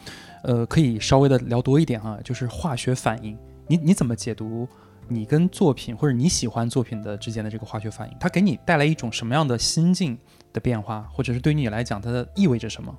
[0.44, 3.36] 呃可以稍微的聊多一点啊，就是化学反应。
[3.68, 4.66] 你你怎么解读？
[5.12, 10.18] 你跟作品或者你喜欢作品的之间的这个化学反应，它给你带来一种什么样的心境
[10.52, 12.96] 的变化，或者是对于你来讲，它的意味着什么？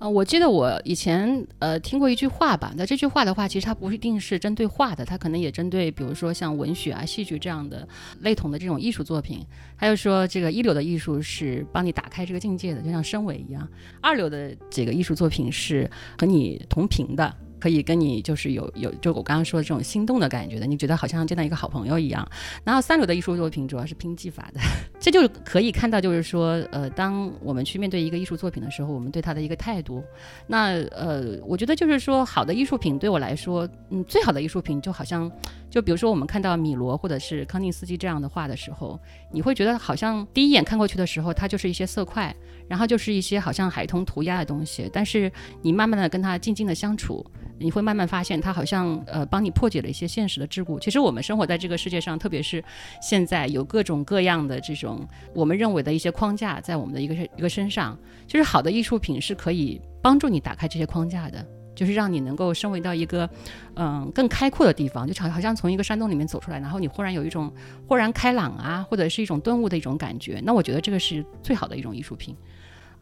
[0.00, 7.86] 呃，我记得我以前呃听过一句话吧，那这句话的话，其实它不一定是针对画的，它可能也针对，比如说像文学啊、戏剧这样的
[8.20, 9.46] 类同的这种艺术作品。
[9.76, 13.62] 还有说，这个一流的艺术是帮你打开这个境界的，就像声尾一样；
[14.02, 17.32] 二流的这个艺术作品是和你同频的。
[17.64, 22.28] 可以跟你就是有有就我刚刚说的这种心动的感觉的，你觉得好像见到一个好朋友一样。
[22.62, 24.60] 然后三流的艺术作品主要是拼技法的，
[25.00, 30.04] 这就可以看到，就是说，呃，当我们去面对一个艺术作品的时候，我们对他的一个态度。
[30.46, 35.32] 那呃，我觉得就是说，好的艺术品对我来说，嗯，最好的艺术品就好像，
[35.70, 39.00] 就比如说我们看到米罗或者是康定斯基这样的画的时候，
[39.34, 42.34] 你会觉得好像第一眼看过去的时候，它就是一些色块，
[42.68, 47.26] 然后就是一些好像孩童涂鸦的东西，但是你慢慢的跟他静静的相处。
[47.56, 50.78] 你会慢慢发现，它好像呃帮你破解了一些现实的桎梏。
[50.80, 52.62] 其实我们生活在这个世界上，特别是
[53.00, 57.96] 现在有各种各样的这种我们认为的一些框架在我们的一个一个身上。
[58.26, 63.28] 就是好的艺术品是可以帮助你打开这些框架的，就是让你能够升维到一个
[63.74, 67.52] 嗯更开阔的地方，就好好像从一个山洞里面走出来，然后你忽然有一种
[67.88, 70.40] 豁然开朗啊，或者是一种顿悟的一种感觉。
[70.44, 72.36] 那我觉得这个是最好的一种艺术品，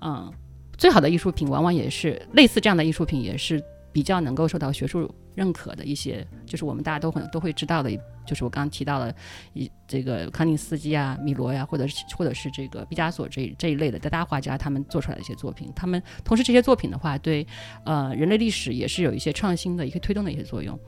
[0.01, 0.33] 嗯，
[0.77, 3.63] 最好的艺术品往往也是类似这样的艺术品也是。
[3.95, 7.91] 比较能够受到学术认可的一些，就是我们大家都很都会知道的，
[8.27, 9.15] 就是我刚刚提到的
[9.55, 15.73] 一这个康定斯基啊、米罗呀，或者是或者是这个毕加索这这一类的大大画家，他们做出来的一些作品。
[15.75, 17.47] 他们同时这些作品的话，对
[17.85, 20.79] 呃人类历史也是有一些创新的一个推动的一些作用。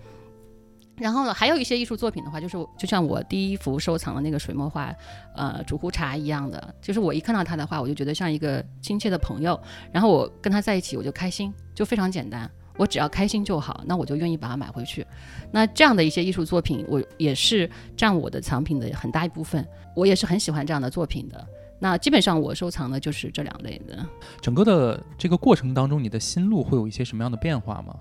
[0.96, 4.94] 然后呢，还有一些艺术作品的话，就是就像我第一幅收藏的那个水墨画，
[5.34, 12.48] 呃，煮壶茶一样的，就是我一看到它的话，我就觉得像一个亲切的朋友，然后我跟他在一起，我就开心，就非常简单。
[12.76, 15.06] 我只要开心就好，那我就愿意把它买回去。
[15.50, 19.66] 那这样的一些艺术作品，我也是占我的藏品的很大一部分。
[19.94, 21.46] 我也是很喜欢这样的作品的。
[21.78, 24.04] 那基本上我收藏的就是这两类的。
[24.40, 27.94] 整个的这个过程当中，你的心路会有一些什么样的变化吗？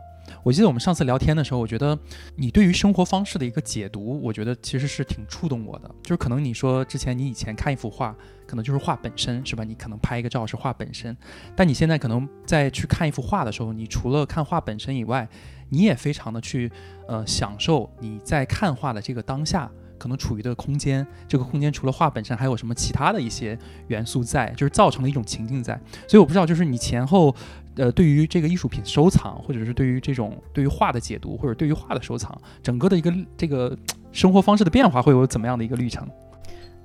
[0.44, 1.98] 我记得我们上次聊天的时候，我觉得
[2.36, 5.90] 你对于生活方式的一个解读，我觉得其实是挺触动我的。
[6.02, 9.64] 就是可能你说之前你以前看一幅画，可能就是画本身，是吧？
[9.64, 11.16] 你可能拍一个照是画本身，
[11.56, 15.28] 但你现在可能在去看一幅画的时候，你除了看画本身以外，
[15.70, 16.72] 你也非常的去
[17.08, 19.70] 呃享受你在看画的这个当下。
[19.96, 23.58] 可能处于的空间，这个空间除了画本身，还有什么其他的一些
[23.88, 25.80] 元素在，就是造成了一种情境在。
[26.10, 27.34] 所以我不知道，就是你前后，
[27.76, 33.78] 呃，对于这个艺术品收藏，或者是对于这种对于画的解读，或者对于画的收藏，整个的一个这个
[34.12, 36.08] 生活方式的变化，会有怎么样的一个历程？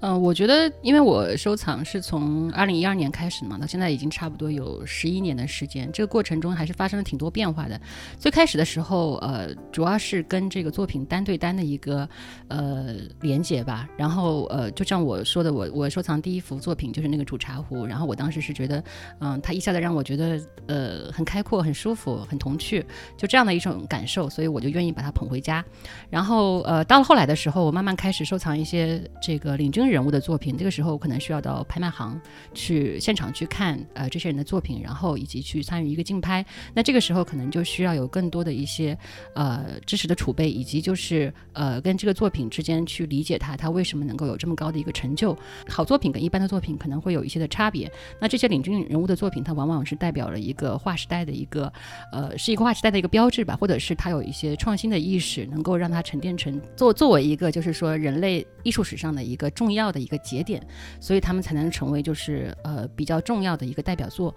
[0.01, 5.91] 嗯，我觉得，因为我收藏是从二零一二年开始嘛，到现在已经差不多有十一年的时间。
[5.91, 7.81] 这个过程中还是发生了挺多变化的。
[8.17, 12.09] 最开始的时候，呃，主要是跟这个作品单对单的一个
[12.47, 13.89] 呃连接吧。
[13.97, 17.85] 然后，呃，就像我说的，我我收藏第一幅作品就是那个煮茶壶。
[17.85, 18.85] 然后我当时是觉得，
[19.19, 25.65] 嗯，它一下子让我觉得呃很开阔、很舒服、很童趣，就这样的一种感受，所以我就愿意把它捧回家。
[26.09, 29.88] 然后，呃，到了后来的时候，我慢慢开始收藏一些这个领军。
[29.91, 32.21] 人物的作品，这个时候可能需要到拍卖行
[32.55, 36.45] 去现场去看呃这些人的作品，然后以及去参与一个竞拍。
[36.75, 38.97] 那这个时候可能就需要有更多的一些
[39.35, 45.37] 呃知识的储备，以及就是呃跟这个作品之间去理解它，它为什么能够有这么高的一个成就。
[45.69, 47.91] 好作品跟一般的作品可能会有一些的差别。
[48.21, 51.73] 那这些领军人物的作品，它往往是代表了一个划时代的一个
[52.13, 60.61] 呃是一个划时代的一个标志吧，或者是它有一些创新的意识，能够让它沉淀成作作为一个就是说人类艺术史上的一个重要要的一个节点，
[61.01, 64.35] 所以他们才能成为就是呃比较重要的一个代表作。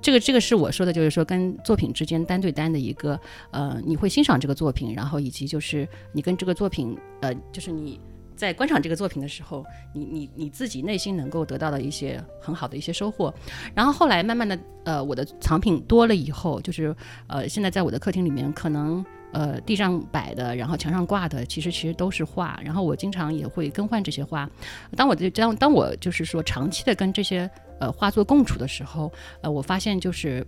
[0.00, 3.18] 这个这个是我说的，就是说跟作品之间单对单的一个
[3.50, 8.00] 呃，你会欣赏这个作品，然后以及就是你跟这个作品呃，就是你
[8.36, 13.34] 在观赏这个作品的时候，你你你自己内心能够得到的一些很好的一些收获。
[13.74, 16.94] 然后后来慢慢的呃，我的藏品多了以后，就是
[17.26, 19.04] 呃，现在在我的客厅里面可能。
[19.32, 22.58] 呃，地上摆的，然后墙上挂的，其实其实都是画。
[22.64, 24.48] 然后我经常也会更换这些画。
[24.96, 29.12] 当我就当当我就是说长期的跟这些呃画作共处的时候，
[29.42, 30.46] 呃，我发现就是。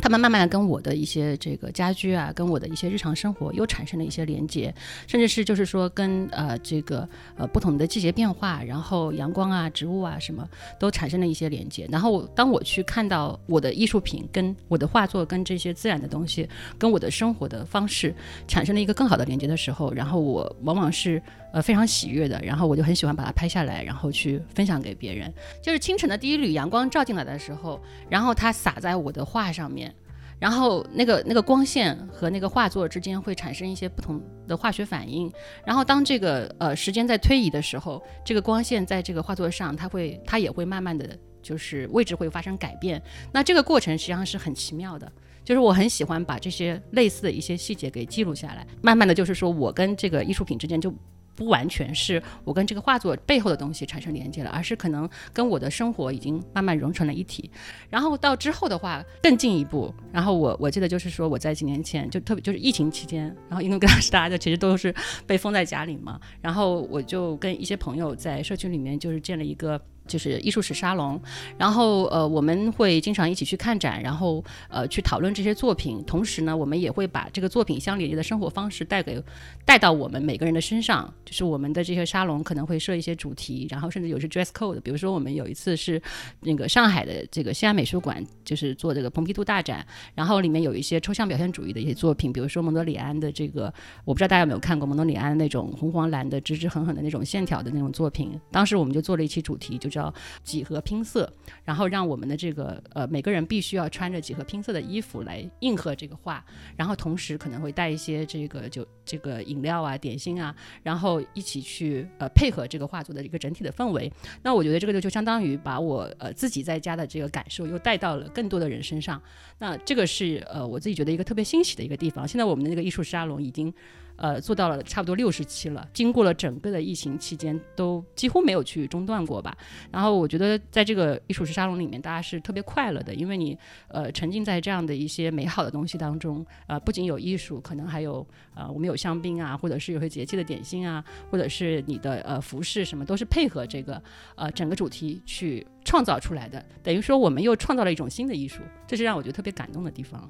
[0.00, 4.74] 他们慢慢的跟我的一些这个家居啊，跟我的一些日常生活又产生了一些连接，
[5.06, 7.06] 甚至是就是说跟呃这个
[7.36, 11.86] 呃不同的季节变化，然后阳光啊、植物啊什么都产生了一些连接。
[11.90, 18.14] 然后当我去看到我的艺术品跟我的画作跟这些自然的东西跟我的生活的方式
[18.46, 21.20] 产生了一个更好的连接的时候，然后我往往是。
[21.50, 25.32] 呃，非常喜悦的，然后我就很喜欢把它拍下来，然后去分享给别人。
[25.62, 27.80] 就是清晨的第一缕阳光照进来的时候，
[28.10, 29.94] 然后它洒在我的画上面，
[30.38, 35.32] 然后那个那个光线和那个画作之间会产生一些不同的化学反应。
[35.64, 43.02] 然后当这个呃时间在推移的时候，这个光线在这个画作上，它会它也会慢慢的就是位置会发生改变。
[43.32, 45.10] 那这个过程实际上是很奇妙的。
[45.44, 50.92] 就是我很喜欢把这些类似的一些细节给记录下来，慢慢的就是说我跟这个艺术品之间就。
[51.38, 57.48] 不完全是我跟这个画作背后的东西产生连接了，而是可能跟我的生活已经慢慢融成了一体。
[57.88, 64.92] 然后到之后的话更进一步，然后我我记得就是说我在几年前就特别就是疫情期间，然后因为跟当时大家就其实都是
[65.28, 69.80] 被封在家里嘛，然后我就跟一些朋友在社区里面就是建了一个。
[70.08, 71.20] 就是艺术史沙龙，
[71.56, 79.22] 然后呃我们会经常一起去看展，然后呃去讨论这些作品，同时呢我们也会把这个作品相连接的生活方式带给
[79.64, 81.12] 带到我们每个人的身上。
[81.24, 84.80] 就是我们的这些沙龙可能会设一些主题，然后甚至有些 dress code。
[84.80, 86.00] 比如说我们有一次是
[86.40, 93.72] 那个上海的这个西安美术馆，就是做这个蓬皮杜大展，然后里面有一些抽象表现主义的一些作品，比如说蒙德里安的这个，
[94.06, 98.40] 我不知道大家有没有看过蒙德里安那种红黄蓝的直直狠狠的那种线条的那种作品。
[98.50, 101.28] 当时我们就做了一期主题，就叫几何拼色，
[101.64, 106.44] 然后让我们的这个呃每个人必须要穿着几何拼色的衣服来应和这个画，
[106.76, 114.12] 然后同时可能会带一些这个就这个饮料啊点心啊，然后一起去呃配合这个画作的一个整体的氛围。
[114.42, 119.20] 那我觉得这个就就相当于把我呃自己在家的这个感受又带到了更多的人身上。
[119.58, 122.28] 那这个是呃我自己觉得一个特别欣喜的一个地方。
[122.28, 123.74] 现在我们的那个艺术沙龙已经。
[124.18, 125.88] 呃，做到了差不多六十期了。
[125.94, 129.56] 经过了整个的疫情期间，都几乎没有去中断过吧。
[129.92, 136.44] 然后我觉得，在这个艺术史沙龙里面，大家是特别快乐的，因为你呃沉浸在这样的一些美好的东西当中。
[136.66, 144.02] 呃，不仅有艺术，可能还有呃我们有香槟啊，或者是有些节气的点心啊，或者是你的呃服饰什么，都是配合这个
[144.34, 146.64] 呃整个主题去创造出来的。
[146.82, 150.28] 等于说，我们又创造了一种新的艺术，这是让我觉得特别感动的地方。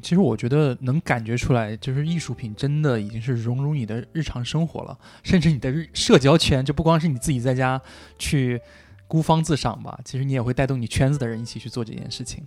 [0.00, 7.80] 其实我觉得能感觉出来，就是艺术品真的已经是融入你的日常生活了，甚至你的社交圈，就不光是你自己在家
[8.18, 8.60] 去
[9.06, 12.44] 孤芳自赏吧，其实你也会带动你圈子的人一起去做这件事情。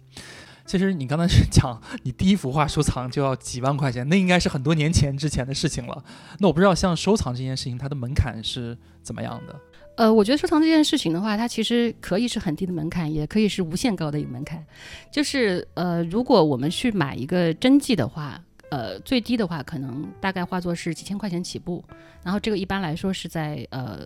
[0.66, 6.04] 其实你刚才是 讲你第一幅画收藏就要几万块钱，那应该是很多年前之前的事情了。
[6.40, 9.56] 那我不知道像收藏这件事情，它的门槛是怎么样的？
[9.98, 14.64] 呃，我觉得收藏这件事情的话，它其实可以是很低的门槛，也可以是无限高的一个门槛。
[15.10, 21.84] 就是呃，如果我们去买一个真迹的话，呃，最低的话可能大概画作是几千块钱起步。
[22.24, 24.02] 然后这个一般来说是在呃，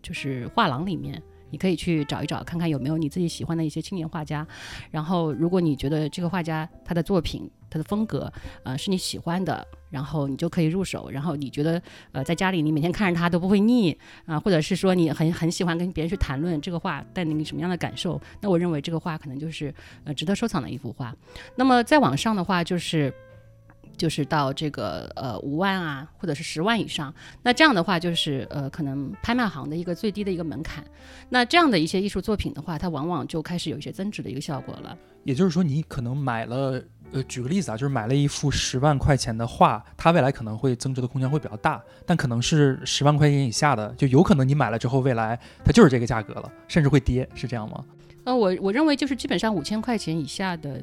[0.00, 4.46] 就是画廊里面，你可以去找一找，看看有没有你自己喜欢的一些青年画家。
[4.90, 11.08] 然后如果你觉得这个画家他的作品，他的风格，呃，是你喜欢的，然后你就可以入手。
[11.08, 21.14] 然后你觉得，呃，在家里你每天看着它都不会腻啊，或者是说你很很喜欢跟别人去谈论这个画带给你什么样的感受，那我认为这个画可能就是呃值得收藏的一幅画。
[21.54, 23.12] 那么再往上的话，就是
[23.96, 27.14] 就是到这个呃五万啊，或者是十万以上。
[27.42, 30.82] 那这样的话，就是呃可能拍卖行的一个最低的一个门槛。
[31.28, 34.96] 那这样的一些艺术作品的话，它往往就开始有一些增值的一个效果了。
[35.24, 36.82] 也就是说，你可能买了。
[37.12, 47.84] 呃，举个例子啊，就是买了一幅十万块钱的画，它未来可能会增值的空间会比较大，但可能是十万块钱以下的，就有可能你买了之后，未来它就是这个价格了，甚至会跌，是这样吗？
[48.24, 50.82] 呃，我我认为就是基本上五千块钱以下的，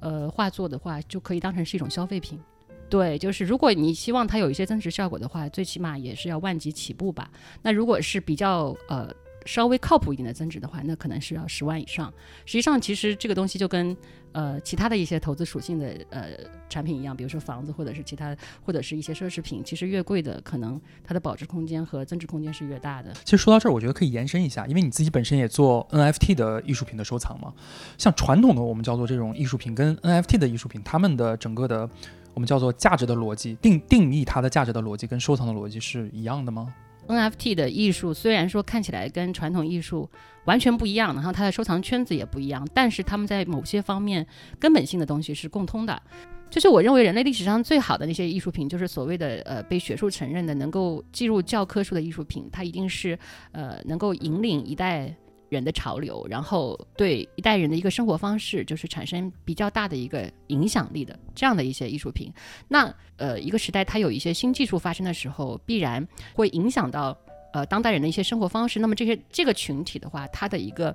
[0.00, 2.40] 呃，画作的话，就可以当成是一种消费品。
[2.88, 7.30] 对，就是如果你希望它有一些增值效果的话，最起码也是要万级起步吧。
[7.62, 9.08] 那如果是比较呃。
[9.46, 12.12] 稍微靠谱一点的增值的话，那可能是要十万以上。
[12.44, 13.96] 实际上，其实这个东西就跟
[14.32, 16.28] 呃其他的一些投资属性的呃
[16.68, 23.12] 产品一样，比如说房子或者是其他或者是一些奢侈品，其实越贵的，可能它的保值空间和增值空间是越大的。
[23.24, 27.52] 其实说到这儿，我觉得可以延伸一下，因为你自己本身也做 NFT 的艺术品的收藏嘛。
[27.98, 31.88] 像传统的我们叫做这种艺术品，跟 NFT 的艺术品，他们的整个的
[32.34, 36.72] 我们叫做价值的逻辑定定义它的价值的逻辑跟收藏的逻辑是一样的吗
[37.08, 40.08] ？NFT 的艺术虽然说看起来跟传统艺术
[40.44, 44.26] 完全不一样，然后它的收藏圈子也不一样，但是他们在某些方面
[44.58, 46.02] 根本性的东西是共通的。
[46.48, 53.18] 就是我认为人类历史上最好的那些艺术品，就是所谓的呃被学术承认的、能够进入教科书的艺术品，它一定是
[53.52, 55.14] 呃能够引领一代。
[55.50, 62.32] 人的潮流，然后对一代人的一个生活方式，就是产生比较大的一个影响力的这样的一些艺术品。
[62.68, 67.18] 那呃，一个时代它有一些新技术发生的时候，必然会影响到
[67.52, 68.80] 呃当代人的一些生活方式。
[68.80, 70.94] 那么这些这个群体的话，他的一个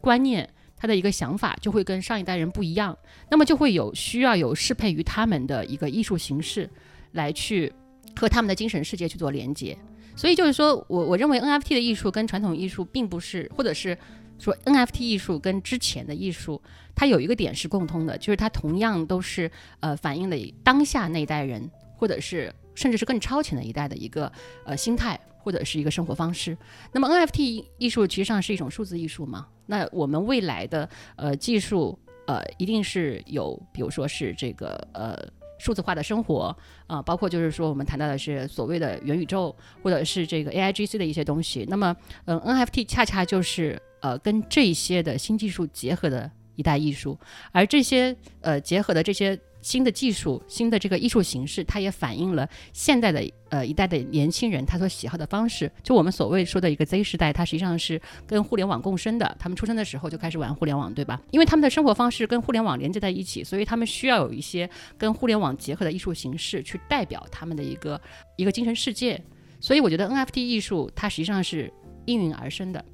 [0.00, 2.96] 观念，他的一个想法就会跟上一代人不一样。
[3.30, 6.68] 那么就会有需要有适配于他们的一个艺术形式，
[7.12, 7.72] 来去
[8.16, 9.76] 和他们的精神世界去做连接。
[10.16, 13.96] 所以就是说，我我认为 NFT 的艺术跟传统艺术并不是，或者是
[14.38, 16.60] 说 NFT 艺术跟之前的艺术，
[16.94, 24.30] 它有一个点是共通的，就是它同样都是呃反映了当下那一代人，或者是甚至是更超前的一代的一个
[24.66, 26.56] 呃心态或者是一个生活方式。
[26.92, 29.48] 那么 NFT 艺术其实上是一种数字艺术嘛？
[29.66, 35.16] 那我们未来的呃技术呃一定是有，比如说是这个呃。
[35.62, 41.66] 数字化的生活啊，包括就是说我们谈到的是所谓的元宇宙，或者是这个 A I G C 的一些东西。
[41.68, 47.18] 那么，嗯，N F T 恰恰就是呃跟这些的新技术结合的一代艺术，
[47.52, 49.38] 而这些呃结合的这些。
[49.62, 55.70] 新的技术，新的这个艺术形式，它也反映了现在的呃一代的年轻人他所喜好的方式。
[55.82, 59.36] 就我们所谓说的一个 Z 时代，它实际上是跟互联网共生的。
[59.38, 61.20] 他们出生的时候就开始玩互联网，对吧？
[61.30, 68.00] 因为他们的生活方式跟互联网连接在一起，所以他们需要有一些跟互联网结合的艺术形式去代表他们的一个
[68.36, 69.22] 一个精神世界。
[69.60, 71.72] 所以我觉得 NFT 艺术它实际上是
[72.06, 72.84] 应运而生的。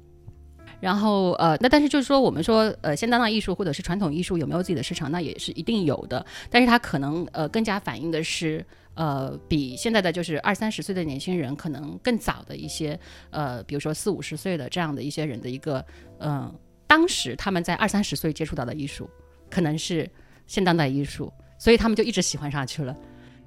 [0.79, 6.25] 然后呃，那但是就是说，我们说呃，现当代艺术或者是传统艺术有没有自己的市场，那也是一定有的。
[6.49, 8.63] 但是它可能呃更加反映的是
[8.93, 12.99] 呃，比现在的就是二三十岁的年轻人可能更早的一些
[13.31, 15.83] 呃，比如说四五十岁的这样的一些人的一个
[16.19, 16.53] 嗯，
[16.85, 19.09] 当时他们在二三十岁接触到的艺术，
[19.49, 20.09] 可能是
[20.45, 22.95] 现当代艺术，所以他们就一直喜欢上去了。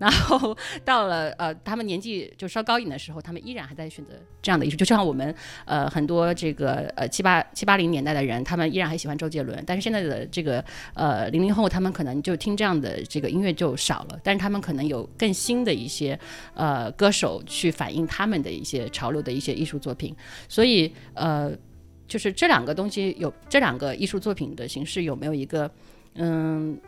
[0.03, 5.34] 然后到了呃，他们年纪就稍高一点的时候，他们依然还在选择这样的艺术，就像我们
[5.66, 9.62] 呃很多这个呃七八七八零年代的人，他们依然还喜欢周杰伦。
[9.66, 14.18] 但是现在的这个呃零零后，他们可能就听这样的这个音乐就少了。
[14.24, 16.18] 但是他们可能有更新的一些
[16.55, 20.16] 呃歌手去反映他们的一些潮流的一些艺术作品。
[20.48, 21.53] 所以呃，
[22.09, 25.70] 就是这两个东西有这两个艺术作品的形式有没有一个
[26.14, 26.80] 嗯？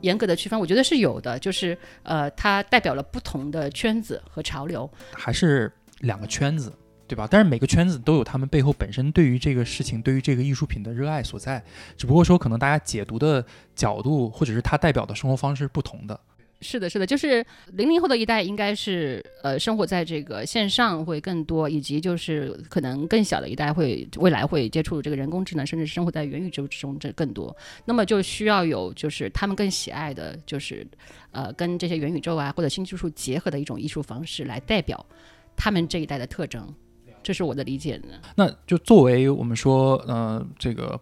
[0.00, 6.72] 严格的区分，我觉得是有的，就是呃，它代表了不同的圈子和潮流，还是两个圈子，
[7.06, 7.26] 对吧？
[7.30, 11.62] 但是每个圈子都有他们背后本身对于这个事情、对于这个艺术品的热爱所在，
[11.96, 16.18] 只不过说可能大家解读的角度或者是它代表的生活方式是不同的。
[16.64, 17.44] 是的，是的，就是
[17.74, 27.54] 零零后的一代，应该是呃，生活在这个线上会更多，以及就是可能更小的一代会未来会接触这个人工智能，甚至生活在元宇宙之中这更多。
[27.84, 30.86] 那么就需要有就是他们更喜爱的，就是
[31.32, 35.04] 呃，跟这些元宇宙啊或者新技术结合的一种艺术方式来代表
[35.54, 36.66] 他们这一代的特征。
[37.22, 38.14] 这是我的理解呢。
[38.36, 40.98] 那就作为我们说呃这个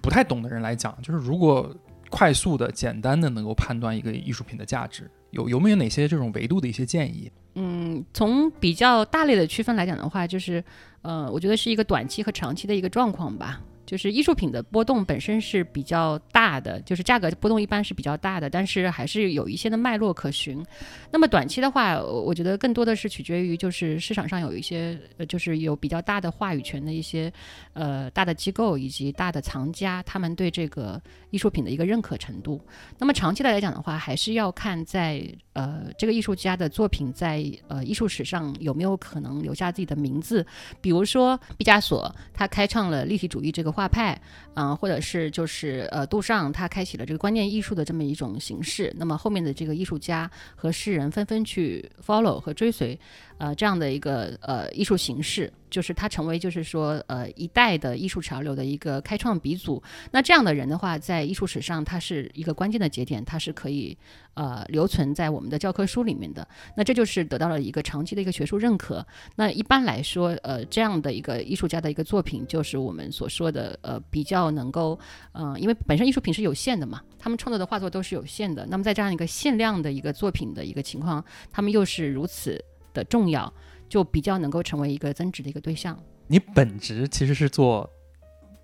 [0.00, 1.72] 不太懂的人来讲，就是如果。
[2.14, 7.28] 快速的、简单的能够判断一个艺术品的价值，有有没有哪些这种维度的一些建议？
[7.56, 10.62] 嗯，从比较大类的区分来讲的话，就是，
[11.02, 13.60] 呃，我觉得是一个短期和长期的一个状况吧。
[13.86, 20.64] 就是艺术品的波动本身是比较大的，就是价格波动一般是比较大的，但是还是有一些的脉络可循。
[21.10, 27.30] 那么短期的话，我觉得更多的是取决于就是市场上有一些，呃，就是有比较大的话语权的一些，
[27.74, 32.58] 呃，大的机构以及大的藏家，他们对这个艺术品的一个认可程度。
[32.98, 35.22] 那么长期的来讲的话，还是要看在
[35.52, 40.46] 呃这个艺术家的作品在呃艺术史上有没有可能留下自己的名字。
[40.80, 43.73] 比如说毕加索，他开创了立体主义这个。
[43.74, 44.18] 画派，
[44.54, 48.94] 嗯，或者是就是呃杜尚他开启了这个观念艺术的这么一种形式。
[48.96, 52.98] 那么后面的这个艺术家和诗人纷纷去 follow 和追随，
[53.38, 55.52] 呃这样的一个呃艺术形式。
[55.74, 59.82] 就是他成为，就是说，呃，一代的艺术潮流的一个开创鼻祖。
[60.12, 63.98] 那这样的人的话，在艺术史上，他是一个关键的节点，他是可以，
[64.34, 66.46] 呃，留存在我们的教科书里面的。
[66.76, 69.04] 那这就是得到了一个长期的一个学术认可。
[69.34, 74.96] 那一般来说，呃，这样的一个艺术家的一个作品，就是我们所说的，呃，比较能够，
[75.32, 78.64] 嗯，因为本身艺术品是有限的嘛，他们创作的画作都是有限的。
[78.70, 83.52] 那么在这样一个限量的一个作品的一个情况，他们又是如此的重要。
[83.94, 85.96] 就比较能够成为一个增值的一个对象。
[86.26, 87.88] 你本职其实是做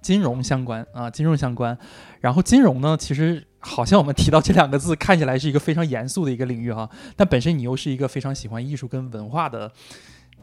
[0.03, 1.79] 金融相关啊，金融相关。
[2.21, 6.91] 然后金融呢，其实好像我们提到这两个字，看起来是一个非常严肃的一个领域哈。
[7.15, 9.71] 但本身你又是一个非常喜欢艺术跟文化的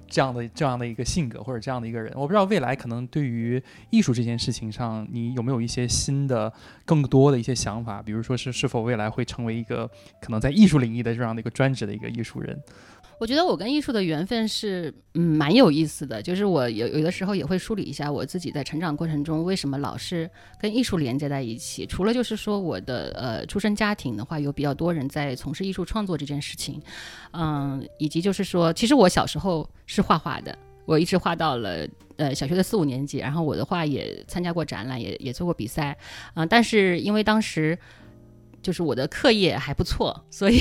[0.07, 2.09] 这样的这样的一个性格或者这样的一个人。
[2.15, 6.53] 我不知道未来可能对于艺术这件事情上，你有没有一些新的、
[6.85, 8.01] 更多的一些想法？
[8.01, 9.85] 比如说是是否未来会成为一个
[10.21, 12.57] 可能在艺术领域的这样的一个专职的一个艺术人？
[13.19, 16.21] 我觉得我跟艺术的缘分是，嗯，蛮有意思的。
[16.21, 21.85] 就是我有有的时候也会梳理一下我自己在成长过程中为什么老是跟艺术连接在一起。
[21.85, 26.79] 除了就是说我的呃出生家庭的话，有比较多人在从事艺术创作这件事情，
[27.31, 30.55] 嗯，以及就是说，其实我小时候是画画的，
[30.85, 31.87] 我一直画到了
[32.17, 35.97] 呃小学的四五年级，然后我的画也参加过展览，也也做过比赛，
[36.35, 37.77] 嗯，但是因为当时。
[38.61, 40.59] 就是我的课业还不错，所以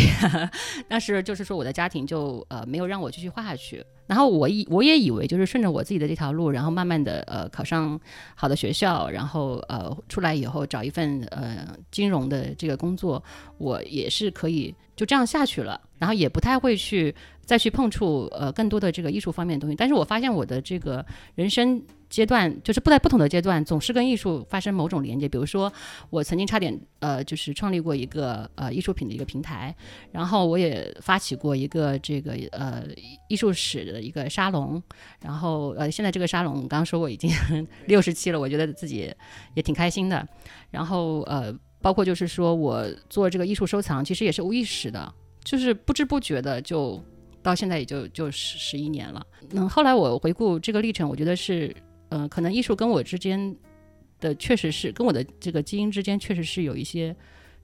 [0.89, 3.85] 当时就是说我的家庭就呃没有让我继续画下去。
[4.07, 7.99] 然后我以我也以为就是顺着我自己的这条路，然后慢慢的呃考上
[8.37, 13.23] 好的学校，然后呃出来以后找一份呃金融的这个工作，
[13.59, 15.81] 我也是可以就这样下去了。
[15.99, 17.13] 然后也不太会去
[17.45, 19.75] 再去碰触呃更多的这个艺术方面的东西。
[19.75, 21.83] 但是我发现我的这个人生。
[22.09, 25.29] 阶段就是不在不同的阶段，总是跟艺术发生某种连接。
[25.29, 25.73] 比如说，
[26.09, 29.75] 我曾经差点呃，就是创立过一个呃艺术品的一个平台，
[30.13, 32.85] 然后我也发起过一个这个呃
[33.29, 34.81] 艺术史的一个沙龙，
[35.21, 37.31] 然后呃现在这个沙龙刚刚说过已经
[37.87, 39.13] 六十七了，我觉得自己
[39.55, 40.27] 也挺开心的。
[40.71, 47.03] 然后呃，包括就是说我做这个艺术收藏，其实也是无意识的，就是不知不觉的就
[47.43, 49.27] 到现在也就就十十一年了。
[49.51, 51.75] 嗯，后来我回顾这个历程，我觉得是。
[52.11, 53.57] 嗯，可能艺术跟我之间
[54.21, 57.15] 的确实是跟我的这个基因之间确实是有一些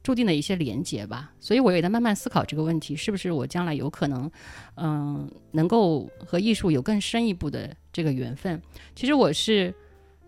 [0.03, 4.31] 注定的一些连结吧，所以我也在慢慢思考这个问题，是不是我将来有可能，
[4.75, 8.61] 嗯，能够和艺术有更深一步的这个缘分。
[8.97, 9.73] 其实我是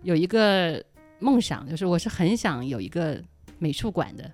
[0.03, 0.81] 有一个
[1.19, 3.21] 梦想，就是我是很想有一个
[3.59, 4.31] 美术馆的。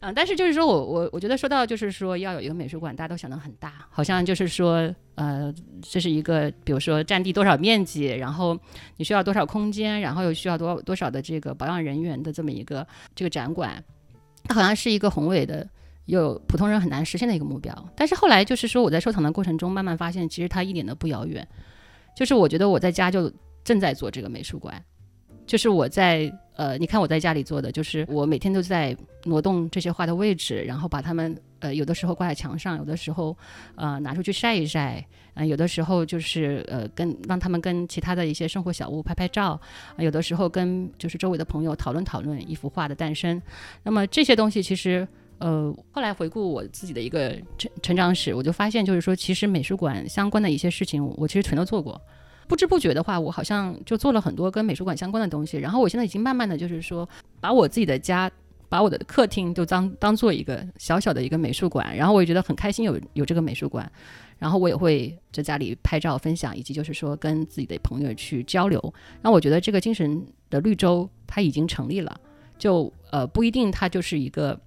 [0.00, 5.52] 嗯，但是就是说我我我觉得说到就是说要有一个美术馆，大家都想得很大，好像就是说呃
[5.82, 8.56] 这是一个比如说占地多少面积，然后
[8.96, 13.82] 你需要多少空间，然后又需要多多少的这个保养人员的这么一个这个展馆，
[14.44, 15.68] 它好像是一个宏伟的，
[16.04, 17.74] 有普通人很难实现的一个目标。
[17.96, 21.46] 但是后来就是说我在收藏的过程中慢慢发现，其实它一点都不遥远。
[22.16, 23.30] 就是我觉得我在家就
[23.64, 24.82] 正在做这个美术馆，
[25.46, 26.32] 就是我在。
[26.56, 33.36] 呃，你看我在家里做的，就是我每天都在挪动这些画的位置，然后把它们，呃，有的时候挂在墙上，有的时候，
[33.74, 39.60] 呃，拿出去晒一晒，啊，有的时候就是呃，跟让他们跟其他的一些生活小物拍拍照，
[39.96, 43.38] 啊，有的时候跟就是周围的朋友讨论讨论一幅画的诞生。
[43.82, 52.00] 那么这些东西其实，呃，后来回顾我自己的一个成成长史，我就发现，就是说，其实美术馆相关的一些事情，我其实全都做过。
[52.48, 55.56] 不知不觉的话，我好像就做了很多跟美术馆相关的东西。
[55.58, 57.08] 然后我现在已经慢慢的就是说，
[57.40, 58.30] 把我自己的家，
[58.68, 61.96] 把我的客厅就当当做一个小小的一个美术馆。
[61.96, 63.90] 然后我也觉得很开心，有有这个美术馆。
[64.38, 68.94] 然后我也会在家里拍照分享，以及就是说跟自己的朋友去交流。
[69.22, 72.20] 那我觉得这个精神的绿洲它已经成立了。
[72.58, 74.60] 就呃不一定它就是一个。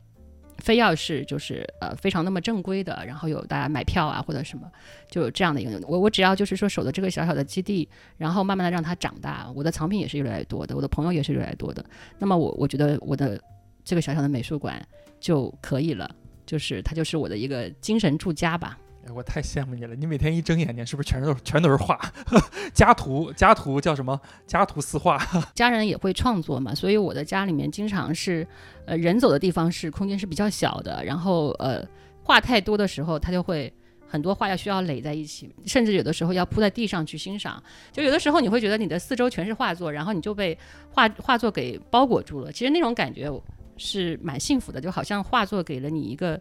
[0.59, 4.69] 非要是就是呃非常那么正规的，然后有大家买票啊或者什么，
[5.09, 7.87] 就有这样的一个我我只要就是说守着这个小小的基地，
[8.17, 11.83] 然后慢慢的让它长大，我的藏品也是越来越多的，我的朋友也是越来越多的，
[12.17, 13.41] 那么我我觉得我的
[13.83, 14.85] 这个小小的美术馆
[15.19, 16.09] 就可以了，
[16.45, 18.77] 就是它就是我的一个精神住家吧。
[19.15, 19.95] 我太羡慕你了！
[19.95, 21.99] 你每天一睁眼睛，是不是全都是全都是画？
[22.73, 24.19] 家图家图叫什么？
[24.45, 25.17] 家图四画。
[25.55, 28.45] 家人也会创作嘛，所以我的家里面经常是，
[28.85, 31.83] 呃，人走的地方是空间是比较小的，然后呃，
[32.23, 33.73] 画太多的时候，他就会
[34.07, 37.61] 很多画要需要垒在一起，甚至有的时候要铺在地上去欣赏。
[37.91, 40.55] 就有的时候你会觉得你的四周全是画作，然后你就被
[40.91, 42.51] 画画作给包裹住了。
[42.51, 43.31] 其实那种感觉
[43.75, 46.39] 是蛮幸福的，就好像画作给了你一个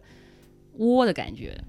[0.77, 1.59] 窝的感觉。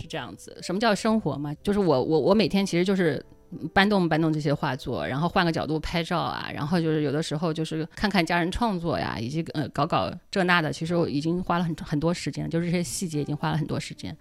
[0.00, 1.54] 是这样子，什么叫生活嘛？
[1.62, 3.24] 就是我我我每天其实就是
[3.72, 14.16] 搬动搬动这些画作，然后换个角度拍照啊，然后就是有的时候就是看看家人创作呀，以及呃搞搞这那的，其实我已经花了很很多时间，就是这些细节已经花了很多时间。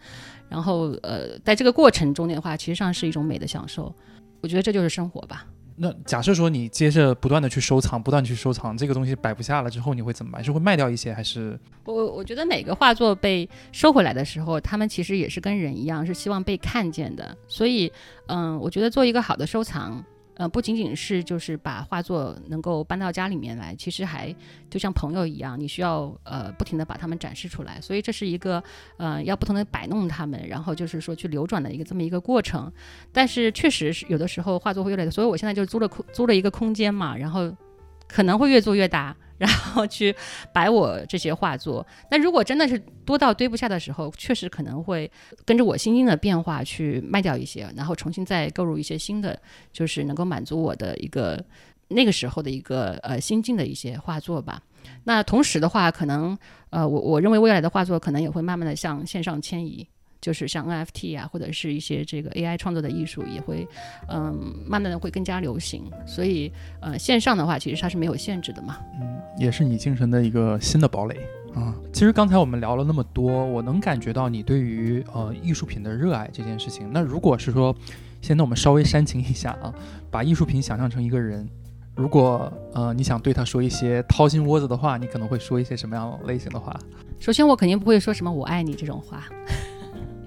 [0.50, 3.94] 然后呃，在这个过程中的话，其实上是一种美的享受。
[4.42, 5.46] 我觉得这就是生活吧。
[5.80, 10.44] 那假设说你接着不断的去收藏，不断去收藏这个东西摆不下了之后，你会怎么办？
[10.44, 11.58] 是会卖掉一些，还是？
[11.86, 17.38] 我我觉得每个画作被收回来的时候，他们其实也是跟人一样，是希望被看见的。
[17.48, 17.92] 所以，
[18.26, 20.04] 嗯，我觉得做一个好的收藏。
[20.38, 24.34] 呃，不仅仅是就是把画作能够搬到家里面来，其实还
[24.70, 28.64] 就像朋友一样，你需要呃不停的把它们展示出来，所以这是一个
[28.98, 32.72] 呃要不同的摆弄它们，然后就是说去流转的一个这么一个过程。
[33.12, 37.52] 但是确实是有的时候画作会越来越，所以我现在就租了空租了一个空间嘛，然后
[38.08, 39.16] 可能会越做越大。
[39.38, 40.16] 然后去
[40.52, 45.10] 摆我这些画作，那如果真的是多到堆不下的时候，确实可能会
[45.46, 49.40] 跟着我心境的变化去卖掉一些，然后重新再购入一些新的，
[49.72, 51.44] 就是能够满足我的一个
[51.90, 54.62] 那个时候的一个呃心境的一些画作吧。
[55.04, 56.38] 那同时的话，可能
[56.70, 59.88] 呃我我认为未来的画作可能也会慢慢的向线上迁移。
[60.20, 63.68] 就是像 NFT 啊，或者是一些这个 AI 创作的艺术，也会，
[64.10, 64.34] 嗯，
[64.66, 65.84] 慢慢的会更加流行。
[66.06, 66.52] 所以，
[66.82, 68.78] 呃，线上的话，其实它是没有限制的嘛。
[69.00, 71.16] 嗯，也是你精神的一个新的堡垒
[71.54, 71.74] 啊。
[71.94, 76.90] 其实刚才我们聊了那么多，我能感觉到你对于呃艺术品的热爱这件事情。
[76.92, 77.76] 那如果是说，
[78.22, 79.74] 现在我们稍微煽情一下啊，
[80.10, 81.48] 把艺术品想象成一个人，
[81.96, 86.78] 如果呃你想对他说一些掏心窝子的话，你可能会说一些什么样类型的话？
[87.20, 89.24] 首先，我肯定不会说什么“我爱你”这种话。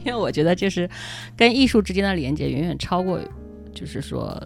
[0.05, 0.89] 因为我觉得，就是
[1.37, 3.21] 跟艺术之间的连接远远超过，
[3.75, 4.43] 就是说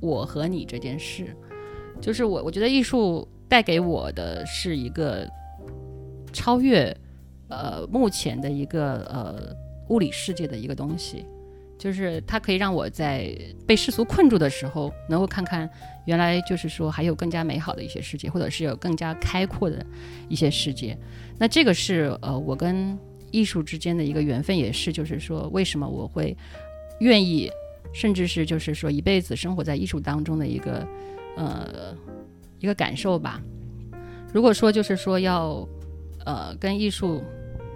[0.00, 1.26] 我和你这件事。
[2.00, 5.28] 就是我，我觉得艺术带给我的是一个
[6.32, 6.96] 超越
[7.48, 9.54] 呃目前的一个呃
[9.90, 11.26] 物理世界的一个东西，
[11.78, 13.36] 就是它可以让我在
[13.66, 15.68] 被世俗困住的时候，能够看看
[16.06, 19.84] 原来就是说还有更加美好的一些世界，或者是有更加开阔的
[20.30, 20.96] 一些世界。
[21.38, 22.98] 那这个是呃我跟。
[23.30, 26.36] 艺术之间的一个缘分也是，就是说，为什么我会
[27.00, 27.50] 愿意，
[27.92, 30.86] 甚至是就是说一辈子生活在艺术当中的一个
[31.36, 31.94] 呃
[32.58, 33.40] 一个感受吧。
[34.32, 35.66] 如果说就是说要
[36.24, 37.22] 呃跟艺术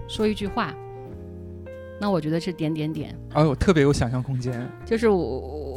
[0.09, 0.75] 说一句话，
[2.01, 3.17] 那我觉得是点点点。
[3.35, 4.71] 哦，我特别有想象空间。
[4.85, 5.17] 就是我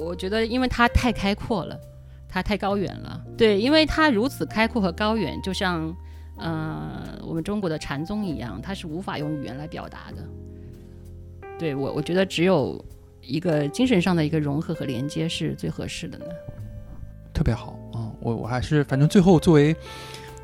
[0.06, 1.80] 我觉得，因为它太开阔了，
[2.28, 3.24] 它太高远了。
[3.38, 5.96] 对，因为它如此开阔和高远，就像。
[6.40, 11.50] 嗯，我们中国的禅宗一样，它是无法用语言来表达的。
[11.58, 12.84] 对我，我觉得只有
[13.22, 16.26] 一个精神上的一个融合和连接是最合适的呢。
[17.34, 19.76] 特别好啊，我我还是反正最后作为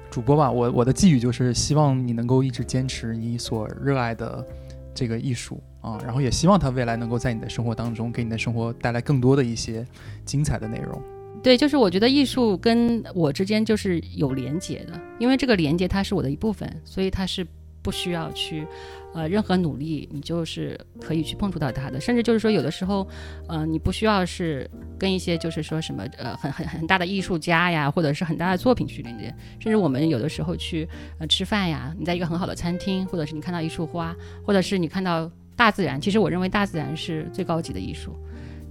[0.09, 4.45] 主播吧，我我的寄语就是希望你能够一直坚持你所热爱的
[4.93, 9.85] 这个艺术啊，然后也希望它未来能够在你的生活当中给你的生活带来更多的一些
[10.25, 11.01] 精彩的内容。
[11.43, 17.45] 对，就是我觉得艺术跟我之间就是有连接的，因为这个连接它是我的一部分，所以它是
[17.81, 18.65] 不需要去，
[19.13, 21.99] 呃，任何努力，你就是可以去碰触到它的。
[21.99, 23.05] 甚至就是说，有的时候，
[23.49, 24.65] 呃，你不需要是
[24.97, 29.25] 跟一些就是说什么呃很很很大的艺术家呀，或者是很大的作品去连接。
[29.59, 30.87] 甚至我们有的时候去
[31.19, 34.15] 呃吃饭呀，你在一个很好的餐厅，或者是你看到一束花，
[34.45, 38.15] 或者是你看到大自然，其实我认为大自然是最高级的艺术。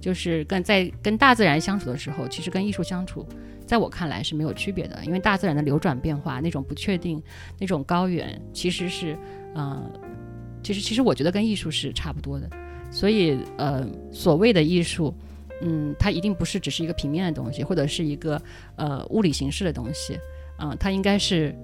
[0.03, 3.25] 就是跟在跟大自然相处的时候，其实跟艺术相处，
[3.65, 4.99] 在我看来是没有区别的。
[5.05, 7.23] 因为大自然的流转变化，那种不确定，
[7.57, 9.17] 那种高远，其实是，
[9.55, 9.81] 呃，
[10.61, 12.49] 其实其实我觉得跟艺术是差不多的。
[12.91, 15.15] 所以，呃，所谓的艺术，
[15.61, 18.41] 嗯，它一定不是只是一个平面的东西，或者是一个
[18.75, 20.19] 呃物理形式的东西，
[20.59, 21.55] 嗯，它应该是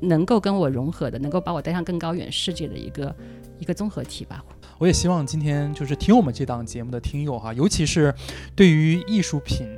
[0.00, 3.14] 能够跟我融合的，能够把我带上更高远世界的一个
[3.60, 4.44] 一个综合体吧。
[4.80, 8.14] 我也希望今天就是听我们这档节目的听友哈，尤其是
[8.56, 9.68] 对于艺术品。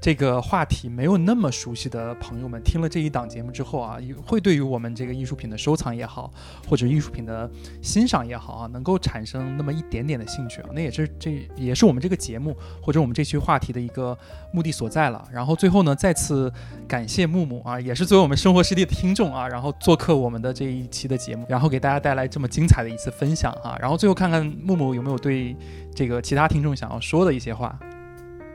[0.00, 6.30] 这个话题没有那么熟悉的朋友们，听了这一档节目之后啊，会对于我们这个艺术品的收藏也好，
[6.68, 7.50] 或者艺术品的
[7.82, 14.16] 欣赏也好啊，能够产生那么一点点的兴趣啊，那也是这也是我们这个节目或者我们这期话题的一个
[14.52, 15.26] 目的所在了。
[15.32, 16.52] 然后最后呢，再次
[16.86, 23.76] 感谢木木啊，也是作为我们生活实地的听众啊，然后做客我们的这一期的节目，然后给大家带来这么精彩的一次分享哈。
[23.80, 25.56] 然后最后看看木木有没有对
[25.94, 27.76] 这个其他听众想要说的一些话。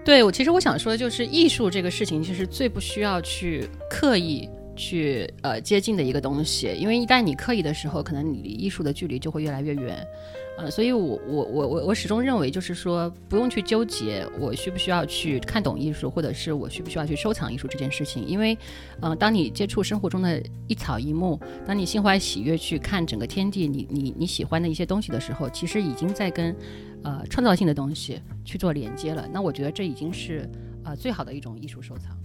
[0.03, 10.05] 对我，其实我想说的就是，艺术这个事情，其实最不需要去刻意去呃接近的一个东西，因为一旦你刻意的时候，可能你离艺术的距离就会越来越远。
[10.57, 18.55] 呃，所以我我我我我始终认为，就是说不用去纠结我需不需要去看懂艺术，或者是我需不需要去收藏艺术这件事情，因为，
[19.01, 26.55] 嗯，当你接触生活中的一草一木，当你心怀喜悦去看整个天地，你你你喜欢的一些东西的时候，其实已经在跟，
[27.03, 29.27] 呃，创造性的东西去做连接了。
[29.33, 30.49] 那我觉得这已经是，
[30.83, 32.15] 呃，最好的一种艺术收藏。